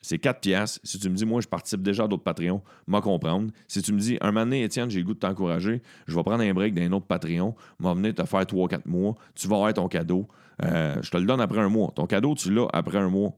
c'est 0.06 0.18
4 0.18 0.40
piastres. 0.40 0.80
Si 0.84 1.00
tu 1.00 1.10
me 1.10 1.16
dis, 1.16 1.26
moi, 1.26 1.40
je 1.40 1.48
participe 1.48 1.82
déjà 1.82 2.04
à 2.04 2.08
d'autres 2.08 2.22
Patreons, 2.22 2.62
m'en 2.86 3.00
comprendre. 3.00 3.50
Si 3.66 3.82
tu 3.82 3.92
me 3.92 3.98
dis, 3.98 4.16
un 4.20 4.30
moment 4.30 4.44
donné, 4.44 4.62
Étienne, 4.62 4.88
j'ai 4.88 5.00
le 5.00 5.04
goût 5.04 5.14
de 5.14 5.18
t'encourager, 5.18 5.82
je 6.06 6.14
vais 6.14 6.22
prendre 6.22 6.44
un 6.44 6.54
break 6.54 6.74
d'un 6.74 6.92
autre 6.92 7.06
Patreon, 7.06 7.56
m'en 7.80 7.94
venir 7.94 8.14
te 8.14 8.24
faire 8.24 8.42
3-4 8.42 8.82
mois, 8.86 9.16
tu 9.34 9.48
vas 9.48 9.56
avoir 9.56 9.74
ton 9.74 9.88
cadeau. 9.88 10.28
Euh, 10.62 10.94
je 11.02 11.10
te 11.10 11.16
le 11.16 11.26
donne 11.26 11.40
après 11.40 11.58
un 11.58 11.68
mois. 11.68 11.92
Ton 11.94 12.06
cadeau, 12.06 12.36
tu 12.36 12.52
l'as 12.52 12.68
après 12.72 12.98
un 12.98 13.08
mois. 13.08 13.32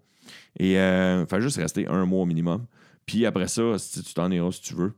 Et 0.58 0.78
euh, 0.78 1.24
fait 1.24 1.40
juste 1.40 1.56
rester 1.56 1.86
un 1.86 2.04
mois 2.04 2.26
minimum. 2.26 2.66
Puis 3.06 3.24
après 3.24 3.48
ça, 3.48 3.78
si 3.78 4.02
tu 4.02 4.12
t'en 4.12 4.30
iras 4.30 4.52
si 4.52 4.60
tu 4.60 4.74
veux. 4.74 4.92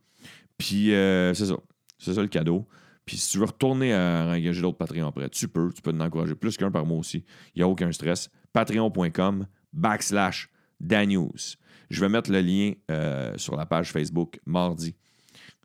Puis 0.59 0.93
euh, 0.93 1.35
c'est 1.35 1.47
ça. 1.47 1.57
C'est 1.99 2.15
ça 2.15 2.21
le 2.21 2.29
cadeau. 2.29 2.67
Puis 3.07 3.17
si 3.17 3.31
tu 3.31 3.39
veux 3.39 3.45
retourner 3.45 3.95
à 3.95 4.27
engager 4.27 4.61
d'autres 4.61 4.77
Patreons 4.77 5.07
après, 5.07 5.29
tu 5.29 5.47
peux. 5.47 5.73
Tu 5.73 5.83
peux 5.83 5.93
t'encourager 5.93 6.35
plus 6.35 6.57
qu'un 6.57 6.73
par 6.73 6.85
mois 6.85 6.99
aussi. 6.99 7.25
Il 7.55 7.61
n'y 7.61 7.63
a 7.63 7.69
aucun 7.69 7.93
stress. 7.93 8.29
Patreon.com 8.53 9.47
backslash 9.73 10.51
Daniels. 10.81 11.57
Je 11.91 12.01
vais 12.01 12.09
mettre 12.09 12.31
le 12.31 12.41
lien 12.41 12.73
euh, 12.91 13.37
sur 13.37 13.57
la 13.57 13.67
page 13.67 13.93
Facebook 13.93 14.41
mardi. 14.47 14.95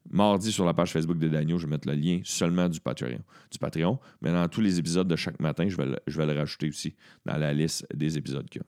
Mardi, 0.10 0.52
sur 0.52 0.66
la 0.66 0.74
page 0.74 0.92
Facebook 0.92 1.18
de 1.18 1.28
Daniel, 1.28 1.58
je 1.58 1.66
vais 1.66 1.70
mettre 1.70 1.88
le 1.88 1.96
lien 1.96 2.20
seulement 2.24 2.68
du 2.68 2.80
Patreon. 2.80 3.22
Du 3.52 3.60
Patreon. 3.60 4.00
Mais 4.22 4.32
dans 4.32 4.48
tous 4.48 4.62
les 4.62 4.80
épisodes 4.80 5.08
de 5.08 5.16
chaque 5.16 5.40
matin, 5.40 5.68
je 5.68 5.78
vais 5.78 5.86
le, 5.86 6.00
je 6.08 6.18
vais 6.18 6.26
le 6.26 6.38
rajouter 6.38 6.68
aussi 6.68 6.96
dans 7.26 7.38
la 7.38 7.54
liste 7.54 7.86
des 7.94 8.18
épisodes 8.18 8.48
qu'il 8.50 8.62
y 8.62 8.64
a. 8.64 8.68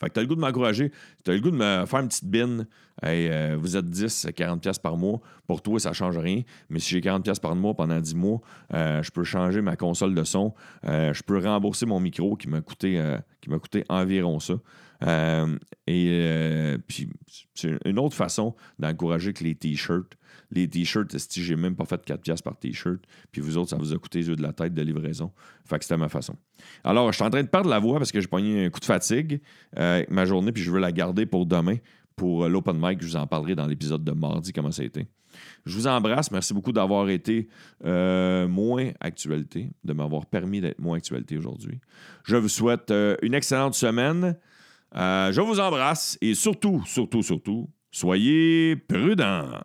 Fait 0.00 0.08
que 0.08 0.14
tu 0.14 0.20
as 0.20 0.22
le 0.22 0.28
goût 0.28 0.36
de 0.36 0.40
m'encourager, 0.40 0.92
tu 1.24 1.30
as 1.30 1.34
le 1.34 1.40
goût 1.40 1.50
de 1.50 1.56
me 1.56 1.84
faire 1.84 1.98
une 1.98 2.08
petite 2.08 2.26
bin. 2.26 2.66
Euh, 3.04 3.56
vous 3.58 3.76
êtes 3.76 3.86
10, 3.86 4.26
40$ 4.26 4.80
par 4.80 4.96
mois. 4.96 5.20
Pour 5.46 5.60
toi, 5.60 5.80
ça 5.80 5.88
ne 5.88 5.94
change 5.94 6.16
rien. 6.18 6.42
Mais 6.68 6.78
si 6.78 6.90
j'ai 6.90 7.00
40$ 7.00 7.40
par 7.40 7.56
mois 7.56 7.74
pendant 7.74 7.98
10 7.98 8.14
mois, 8.14 8.40
euh, 8.74 9.02
je 9.02 9.10
peux 9.10 9.24
changer 9.24 9.60
ma 9.60 9.74
console 9.76 10.14
de 10.14 10.22
son. 10.22 10.54
je 10.84 11.22
peux 11.22 11.38
rembourser 11.38 11.84
mon 11.84 11.98
micro 11.98 12.36
qui 12.36 12.48
m'a 12.48 12.60
coûté, 12.60 13.02
qui 13.40 13.50
m'a 13.50 13.58
coûté 13.58 13.84
environ 13.88 14.38
ça. 14.38 14.54
Euh, 15.06 15.56
et 15.86 16.08
euh, 16.10 16.78
puis, 16.86 17.08
c'est 17.54 17.78
une 17.84 17.98
autre 17.98 18.16
façon 18.16 18.54
d'encourager 18.78 19.32
que 19.32 19.44
les 19.44 19.54
t-shirts. 19.54 20.16
Les 20.50 20.68
t-shirts, 20.68 21.16
si 21.18 21.42
j'ai 21.42 21.56
même 21.56 21.76
pas 21.76 21.84
fait 21.84 22.02
4 22.04 22.22
pièces 22.22 22.42
par 22.42 22.58
t-shirt, 22.58 23.00
puis 23.30 23.40
vous 23.40 23.58
autres, 23.58 23.70
ça 23.70 23.76
vous 23.76 23.92
a 23.92 23.98
coûté 23.98 24.20
les 24.20 24.28
yeux 24.28 24.36
de 24.36 24.42
la 24.42 24.52
tête 24.52 24.74
de 24.74 24.82
livraison. 24.82 25.32
Fait 25.64 25.78
que 25.78 25.84
c'était 25.84 25.98
ma 25.98 26.08
façon. 26.08 26.36
Alors, 26.84 27.12
je 27.12 27.16
suis 27.16 27.24
en 27.24 27.30
train 27.30 27.42
de 27.42 27.48
perdre 27.48 27.68
la 27.68 27.78
voix 27.78 27.98
parce 27.98 28.12
que 28.12 28.20
j'ai 28.20 28.26
pogné 28.26 28.66
un 28.66 28.70
coup 28.70 28.80
de 28.80 28.84
fatigue 28.84 29.40
euh, 29.78 30.04
ma 30.08 30.24
journée, 30.24 30.52
puis 30.52 30.62
je 30.62 30.70
veux 30.70 30.80
la 30.80 30.92
garder 30.92 31.26
pour 31.26 31.46
demain. 31.46 31.76
Pour 32.16 32.48
l'open 32.48 32.76
mic, 32.80 33.00
je 33.00 33.06
vous 33.06 33.16
en 33.16 33.28
parlerai 33.28 33.54
dans 33.54 33.66
l'épisode 33.66 34.02
de 34.02 34.10
mardi, 34.10 34.52
comment 34.52 34.72
ça 34.72 34.82
a 34.82 34.86
été. 34.86 35.06
Je 35.66 35.76
vous 35.76 35.86
embrasse. 35.86 36.32
Merci 36.32 36.52
beaucoup 36.52 36.72
d'avoir 36.72 37.08
été 37.10 37.48
moins 37.84 38.90
actualité, 38.98 39.70
de 39.84 39.92
m'avoir 39.92 40.26
permis 40.26 40.60
d'être 40.60 40.80
moins 40.80 40.96
actualité 40.96 41.38
aujourd'hui. 41.38 41.78
Je 42.24 42.34
vous 42.34 42.48
souhaite 42.48 42.92
une 43.22 43.34
excellente 43.34 43.74
semaine. 43.74 44.36
Euh, 44.96 45.32
je 45.32 45.40
vous 45.40 45.60
embrasse 45.60 46.18
et 46.20 46.34
surtout, 46.34 46.82
surtout, 46.86 47.22
surtout, 47.22 47.68
soyez 47.90 48.76
prudents. 48.76 49.60